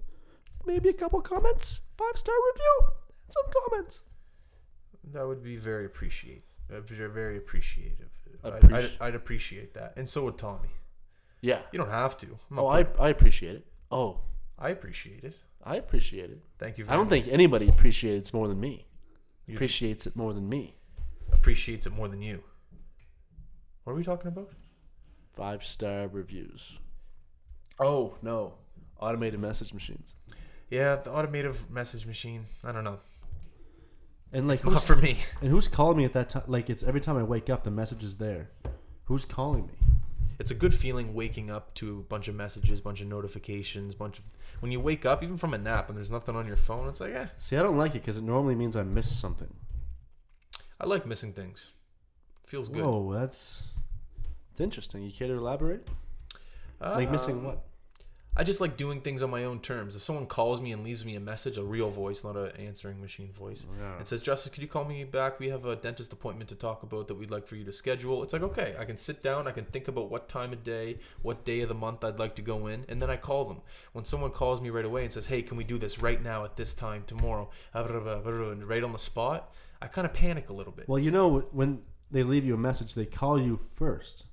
Maybe 0.66 0.90
a 0.90 0.94
couple 0.94 1.22
comments, 1.22 1.82
five 1.98 2.18
star 2.18 2.36
review, 2.54 2.97
some 3.30 3.44
comments. 3.70 4.02
that 5.14 5.28
would 5.28 5.44
be 5.44 5.56
very 5.58 5.86
appreciate 5.86 6.44
uh, 6.72 6.82
very 6.82 7.10
very 7.10 7.38
appreciative. 7.38 8.10
I'd, 8.44 8.72
I'd, 8.74 8.92
I'd 9.02 9.16
appreciate 9.16 9.74
that, 9.74 9.94
and 9.98 10.08
so 10.10 10.24
would 10.26 10.38
Tommy. 10.38 10.70
Yeah. 11.42 11.60
You 11.72 11.80
don't 11.80 11.90
have 11.90 12.18
to. 12.20 12.28
Oh, 12.56 12.68
I, 12.68 12.86
I 13.00 13.10
appreciate 13.10 13.56
it. 13.56 13.66
Oh, 13.92 14.22
I 14.58 14.70
appreciate 14.70 15.24
it. 15.24 15.36
I 15.64 15.76
appreciate 15.76 16.30
it. 16.32 16.40
Thank 16.58 16.78
you. 16.78 16.86
I 16.88 16.94
don't 16.96 17.06
much. 17.06 17.10
think 17.24 17.28
anybody 17.30 17.68
appreciates 17.70 18.34
more 18.34 18.48
than 18.48 18.60
me. 18.60 18.86
You- 19.46 19.56
Appreciates 19.56 20.08
it 20.08 20.16
more 20.16 20.34
than 20.34 20.48
me. 20.50 20.76
appreciates 21.32 21.86
it 21.86 21.94
more 21.94 22.08
than 22.08 22.22
you. 22.22 22.44
What 23.84 23.94
are 23.94 23.96
we 23.96 24.04
talking 24.04 24.28
about? 24.28 24.50
Five 25.34 25.64
star 25.64 26.08
reviews. 26.08 26.74
Oh 27.80 28.16
no, 28.22 28.56
automated 29.00 29.40
message 29.40 29.74
machines. 29.74 30.14
Yeah, 30.70 30.96
the 30.98 31.12
automated 31.12 31.56
message 31.70 32.06
machine. 32.06 32.46
I 32.64 32.72
don't 32.72 32.84
know. 32.84 33.00
And 34.34 34.48
like 34.48 34.64
Not 34.64 34.74
who's, 34.74 34.84
for 34.84 34.96
me. 34.96 35.18
and 35.42 35.50
who's 35.50 35.68
calling 35.68 35.98
me 35.98 36.06
at 36.06 36.14
that 36.14 36.30
time? 36.30 36.44
Like 36.48 36.70
it's 36.70 36.84
every 36.84 37.02
time 37.02 37.18
I 37.18 37.24
wake 37.24 37.50
up, 37.50 37.64
the 37.64 37.72
message 37.72 38.04
is 38.04 38.18
there. 38.18 38.50
Who's 39.06 39.26
calling 39.26 39.68
me? 39.68 39.74
it's 40.40 40.52
a 40.52 40.56
good 40.56 40.74
feeling 40.74 41.14
waking 41.14 41.50
up 41.50 41.74
to 41.76 42.00
a 42.00 42.04
bunch 42.04 42.28
of 42.28 42.36
messages, 42.36 42.80
bunch 42.80 43.02
of 43.02 43.08
notifications, 43.08 43.96
bunch 43.96 44.20
of 44.20 44.26
when 44.60 44.72
you 44.72 44.80
wake 44.80 45.06
up, 45.06 45.24
even 45.24 45.38
from 45.38 45.54
a 45.54 45.58
nap, 45.58 45.90
and 45.90 45.98
there's 45.98 46.12
nothing 46.12 46.36
on 46.36 46.48
your 46.48 46.58
phone. 46.58 46.88
It's 46.88 47.00
like, 47.00 47.14
eh, 47.14 47.28
See, 47.38 47.58
I 47.58 47.64
don't 47.64 47.78
like 47.78 47.92
it 47.96 48.02
because 48.02 48.18
it 48.18 48.24
normally 48.24 48.56
means 48.56 48.76
I 48.76 48.84
missed 48.84 49.20
something. 49.20 49.54
I 50.80 50.86
like 50.86 51.06
missing 51.06 51.34
things. 51.34 51.72
Feels 52.46 52.70
good. 52.70 52.84
Oh, 52.84 53.14
that's 53.14 53.64
it's 54.52 54.62
interesting. 54.62 55.04
You 55.04 55.12
care 55.12 55.28
to 55.28 55.34
elaborate? 55.34 55.88
Like 56.80 57.10
missing 57.10 57.38
Um, 57.38 57.44
what? 57.44 57.64
I 58.36 58.44
just 58.44 58.62
like 58.62 58.78
doing 58.78 59.02
things 59.02 59.24
on 59.24 59.32
my 59.32 59.44
own 59.46 59.62
terms. 59.62 59.96
If 59.96 60.04
someone 60.04 60.28
calls 60.28 60.62
me 60.62 60.72
and 60.72 60.84
leaves 60.84 61.04
me 61.04 61.16
a 61.16 61.20
message, 61.20 61.58
a 61.58 61.64
real 61.64 61.90
voice, 61.90 62.24
not 62.24 62.36
an 62.38 62.52
answering 62.58 63.02
machine 63.02 63.34
voice, 63.34 63.66
Yeah. 63.80 63.98
and 63.98 64.08
says, 64.08 64.22
"Justice, 64.22 64.52
could 64.52 64.62
you 64.62 64.68
call 64.70 64.86
me 64.86 65.04
back? 65.06 65.40
We 65.40 65.50
have 65.50 65.66
a 65.66 65.76
dentist 65.76 66.14
appointment 66.14 66.48
to 66.50 66.56
talk 66.56 66.84
about 66.84 67.08
that 67.08 67.16
we'd 67.16 67.32
like 67.32 67.48
for 67.48 67.56
you 67.56 67.64
to 67.64 67.72
schedule." 67.72 68.22
It's 68.22 68.34
like, 68.34 68.44
okay, 68.44 68.76
I 68.78 68.86
can 68.86 68.98
sit 69.00 69.24
down, 69.24 69.48
I 69.48 69.52
can 69.54 69.66
think 69.66 69.88
about 69.88 70.12
what 70.12 70.30
time 70.30 70.54
of 70.54 70.64
day, 70.64 71.00
what 71.24 71.46
day 71.46 71.62
of 71.62 71.70
the 71.70 71.74
month 71.76 72.04
I'd 72.04 72.20
like 72.20 72.36
to 72.36 72.44
go 72.44 72.68
in, 72.68 72.86
and 72.88 73.02
then 73.02 73.10
I 73.10 73.18
call 73.18 73.46
them. 73.46 73.62
When 73.94 74.06
someone 74.06 74.30
calls 74.30 74.62
me 74.62 74.70
right 74.70 74.86
away 74.86 75.04
and 75.04 75.12
says, 75.12 75.26
"Hey, 75.26 75.42
can 75.42 75.58
we 75.58 75.64
do 75.64 75.80
this 75.80 76.00
right 76.04 76.22
now 76.22 76.46
at 76.46 76.58
this 76.58 76.76
time 76.76 77.06
tomorrow?" 77.08 77.50
Ah, 77.74 77.86
and 77.86 78.64
right 78.70 78.84
on 78.84 78.92
the 78.94 79.00
spot, 79.00 79.52
I 79.82 79.88
kind 79.88 80.06
of 80.06 80.14
panic 80.14 80.50
a 80.50 80.54
little 80.54 80.74
bit. 80.74 80.88
Well, 80.88 81.00
you 81.00 81.10
know 81.10 81.40
when 81.52 81.82
they 82.12 82.22
leave 82.24 82.46
you 82.46 82.54
a 82.54 82.58
message, 82.58 82.94
they 82.94 83.06
call 83.08 83.42
you 83.42 83.58
first. 83.58 84.26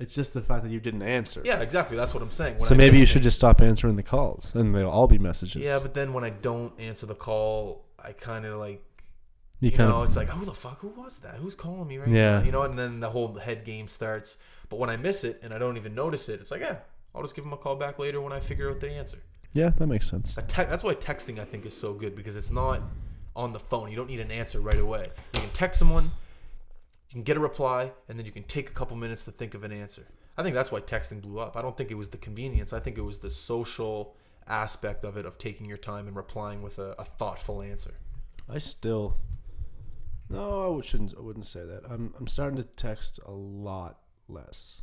It's 0.00 0.14
just 0.14 0.32
the 0.34 0.40
fact 0.40 0.62
that 0.62 0.70
you 0.70 0.78
didn't 0.80 1.02
answer. 1.02 1.42
Yeah, 1.44 1.60
exactly. 1.60 1.96
That's 1.96 2.14
what 2.14 2.22
I'm 2.22 2.30
saying. 2.30 2.54
When 2.58 2.62
So 2.68 2.74
I 2.74 2.78
maybe 2.78 2.92
miss 2.92 3.00
you 3.00 3.06
should 3.06 3.22
just 3.22 3.36
stop 3.36 3.60
answering 3.60 3.96
the 3.96 4.02
calls, 4.02 4.54
and 4.54 4.74
they'll 4.74 4.88
all 4.88 5.08
be 5.08 5.18
messages. 5.18 5.62
Yeah, 5.62 5.78
but 5.80 5.94
then 5.94 6.12
when 6.12 6.22
I 6.24 6.30
don't 6.30 6.72
answer 6.78 7.06
the 7.06 7.14
call, 7.16 7.84
I 7.98 8.12
kind 8.12 8.44
of 8.46 8.58
like 8.60 8.84
you 9.60 9.70
you 9.70 9.76
kind 9.76 9.90
know, 9.90 10.02
of 10.02 10.04
it's 10.08 10.16
like, 10.16 10.28
who 10.28 10.44
the 10.44 10.54
fuck? 10.54 10.78
Who 10.80 10.88
was 10.90 11.18
that? 11.20 11.34
Who's 11.36 11.56
calling 11.56 11.88
me 11.88 11.98
right 11.98 12.08
Yeah. 12.08 12.38
now? 12.38 12.44
You 12.44 12.52
know, 12.52 12.62
and 12.62 12.78
then 12.78 13.00
the 13.00 13.10
whole 13.10 13.34
head 13.38 13.64
game 13.64 13.88
starts. 13.88 14.36
But 14.68 14.78
when 14.78 14.88
I 14.90 14.96
miss 14.96 15.24
it 15.24 15.40
and 15.42 15.52
I 15.52 15.58
don't 15.58 15.76
even 15.76 15.94
notice 15.96 16.28
it, 16.28 16.40
it's 16.40 16.50
like, 16.52 16.60
yeah, 16.60 16.76
I'll 17.14 17.22
just 17.22 17.34
give 17.34 17.42
them 17.42 17.52
a 17.52 17.56
call 17.56 17.74
back 17.74 17.98
later 17.98 18.20
when 18.20 18.32
I 18.32 18.38
figure 18.38 18.70
out 18.70 18.78
the 18.80 18.90
answer. 18.90 19.18
yeah, 19.52 19.70
that 19.78 19.86
makes 19.88 20.08
sense. 20.08 20.36
A 20.36 20.42
te- 20.42 20.64
that's 20.64 20.84
why 20.84 20.94
texting 20.94 21.40
I 21.40 21.44
think 21.44 21.66
is 21.66 21.76
so 21.76 21.92
good 21.94 22.14
because 22.14 22.36
it's 22.36 22.50
not 22.52 22.82
on 23.34 23.52
the 23.52 23.58
phone. 23.58 23.90
You 23.90 23.96
don't 23.96 24.08
need 24.08 24.20
an 24.20 24.30
answer 24.30 24.60
right 24.60 24.78
away. 24.78 25.10
You 25.34 25.40
can 25.40 25.50
text 25.50 25.78
someone, 25.80 26.12
you 27.08 27.14
can 27.14 27.22
get 27.22 27.36
a 27.36 27.40
reply, 27.40 27.92
and 28.08 28.18
then 28.18 28.26
you 28.26 28.32
can 28.32 28.44
take 28.44 28.68
a 28.68 28.72
couple 28.72 28.96
minutes 28.96 29.24
to 29.24 29.30
think 29.30 29.54
of 29.54 29.64
an 29.64 29.72
answer. 29.72 30.06
I 30.36 30.42
think 30.42 30.54
that's 30.54 30.70
why 30.70 30.80
texting 30.80 31.20
blew 31.20 31.40
up. 31.40 31.56
I 31.56 31.62
don't 31.62 31.76
think 31.76 31.90
it 31.90 31.96
was 31.96 32.10
the 32.10 32.18
convenience. 32.18 32.72
I 32.72 32.80
think 32.80 32.98
it 32.98 33.02
was 33.02 33.18
the 33.20 33.30
social 33.30 34.14
aspect 34.46 35.04
of 35.04 35.16
it 35.16 35.26
of 35.26 35.36
taking 35.38 35.66
your 35.66 35.78
time 35.78 36.06
and 36.06 36.16
replying 36.16 36.62
with 36.62 36.78
a, 36.78 36.94
a 36.98 37.04
thoughtful 37.04 37.60
answer. 37.60 37.94
I 38.48 38.58
still 38.58 39.18
no, 40.30 40.78
I 40.78 40.84
shouldn't. 40.84 41.14
I 41.16 41.20
wouldn't 41.20 41.46
say 41.46 41.64
that. 41.64 41.82
I'm 41.88 42.12
I'm 42.18 42.26
starting 42.26 42.56
to 42.58 42.64
text 42.64 43.18
a 43.24 43.30
lot 43.30 43.98
less. 44.28 44.82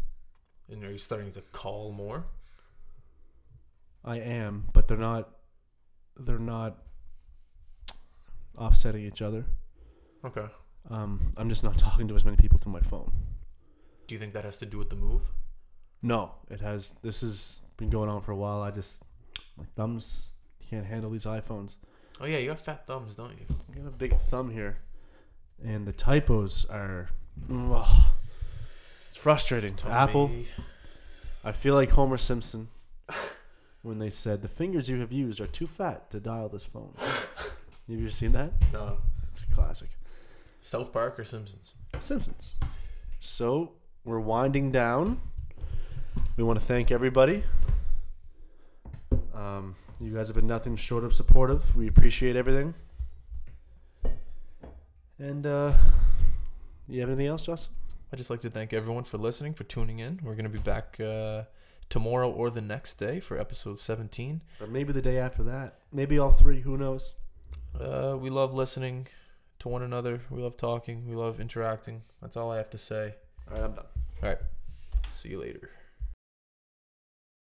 And 0.69 0.83
are 0.83 0.91
you 0.91 0.97
starting 0.97 1.31
to 1.33 1.41
call 1.41 1.91
more? 1.91 2.25
I 4.03 4.17
am, 4.17 4.67
but 4.73 4.87
they're 4.87 4.97
not. 4.97 5.29
They're 6.17 6.39
not 6.39 6.77
offsetting 8.57 9.05
each 9.05 9.21
other. 9.21 9.45
Okay. 10.23 10.45
Um, 10.89 11.33
I'm 11.37 11.49
just 11.49 11.63
not 11.63 11.77
talking 11.87 12.07
to 12.07 12.15
as 12.15 12.25
many 12.25 12.37
people 12.37 12.59
through 12.59 12.73
my 12.73 12.81
phone. 12.81 13.11
Do 14.07 14.15
you 14.15 14.19
think 14.19 14.33
that 14.33 14.45
has 14.45 14.57
to 14.57 14.65
do 14.65 14.77
with 14.77 14.89
the 14.89 14.95
move? 14.95 15.21
No, 16.01 16.33
it 16.49 16.61
has. 16.61 16.93
This 17.01 17.21
has 17.21 17.61
been 17.77 17.89
going 17.89 18.09
on 18.09 18.21
for 18.21 18.31
a 18.31 18.35
while. 18.35 18.61
I 18.61 18.71
just 18.71 19.01
my 19.57 19.65
thumbs 19.75 20.31
can't 20.69 20.85
handle 20.85 21.09
these 21.09 21.25
iPhones. 21.25 21.77
Oh 22.21 22.25
yeah, 22.25 22.37
you 22.37 22.47
got 22.47 22.59
fat 22.59 22.85
thumbs, 22.87 23.15
don't 23.15 23.31
you? 23.31 23.45
I 23.71 23.77
got 23.77 23.87
a 23.87 23.91
big 23.91 24.15
thumb 24.29 24.51
here, 24.51 24.77
and 25.63 25.87
the 25.87 25.93
typos 25.93 26.65
are. 26.69 27.09
Ugh. 27.51 28.01
it's 29.07 29.17
frustrating. 29.17 29.75
To 29.77 29.89
Apple. 29.89 30.31
I 31.43 31.51
feel 31.51 31.73
like 31.73 31.91
Homer 31.91 32.17
Simpson 32.17 32.69
when 33.83 33.99
they 33.99 34.09
said 34.09 34.41
the 34.41 34.47
fingers 34.47 34.89
you 34.89 34.99
have 34.99 35.11
used 35.11 35.39
are 35.39 35.47
too 35.47 35.67
fat 35.67 36.09
to 36.11 36.19
dial 36.19 36.49
this 36.49 36.65
phone. 36.65 36.93
have 36.97 37.49
you 37.87 38.09
seen 38.09 38.31
that? 38.31 38.51
No. 38.73 38.97
It's 39.31 39.43
a 39.43 39.47
classic. 39.53 39.89
South 40.65 40.91
Park 40.91 41.19
or 41.19 41.23
Simpsons? 41.23 41.75
Simpsons. 41.99 42.55
So 43.19 43.73
we're 44.03 44.19
winding 44.19 44.71
down. 44.71 45.21
We 46.37 46.43
want 46.43 46.59
to 46.59 46.65
thank 46.65 46.91
everybody. 46.91 47.43
Um, 49.35 49.75
you 50.01 50.11
guys 50.11 50.27
have 50.27 50.35
been 50.35 50.47
nothing 50.47 50.75
short 50.75 51.03
of 51.03 51.13
supportive. 51.13 51.75
We 51.77 51.87
appreciate 51.87 52.35
everything. 52.35 52.73
And 55.19 55.45
uh, 55.45 55.73
you 56.87 56.99
have 57.01 57.09
anything 57.09 57.27
else, 57.27 57.45
Joss? 57.45 57.69
I'd 58.11 58.17
just 58.17 58.31
like 58.31 58.41
to 58.41 58.49
thank 58.49 58.73
everyone 58.73 59.03
for 59.03 59.19
listening, 59.19 59.53
for 59.53 59.65
tuning 59.65 59.99
in. 59.99 60.19
We're 60.23 60.33
going 60.33 60.45
to 60.45 60.49
be 60.49 60.57
back 60.57 60.99
uh, 60.99 61.43
tomorrow 61.89 62.31
or 62.31 62.49
the 62.49 62.61
next 62.61 62.95
day 62.95 63.19
for 63.19 63.39
episode 63.39 63.77
17. 63.77 64.41
Or 64.59 64.65
maybe 64.65 64.93
the 64.93 65.01
day 65.03 65.19
after 65.19 65.43
that. 65.43 65.75
Maybe 65.93 66.17
all 66.17 66.31
three. 66.31 66.61
Who 66.61 66.75
knows? 66.75 67.13
Uh, 67.79 68.17
we 68.19 68.31
love 68.31 68.55
listening 68.55 69.05
to 69.59 69.69
one 69.69 69.81
another. 69.83 70.21
We 70.29 70.41
love 70.41 70.57
talking. 70.57 71.07
We 71.07 71.15
love 71.15 71.39
interacting. 71.39 72.03
That's 72.21 72.37
all 72.37 72.51
I 72.51 72.57
have 72.57 72.69
to 72.71 72.77
say. 72.77 73.15
All 73.49 73.57
right, 73.57 73.63
I'm 73.65 73.73
done. 73.73 73.85
All 74.23 74.29
right. 74.29 74.37
See 75.07 75.29
you 75.29 75.39
later. 75.39 75.69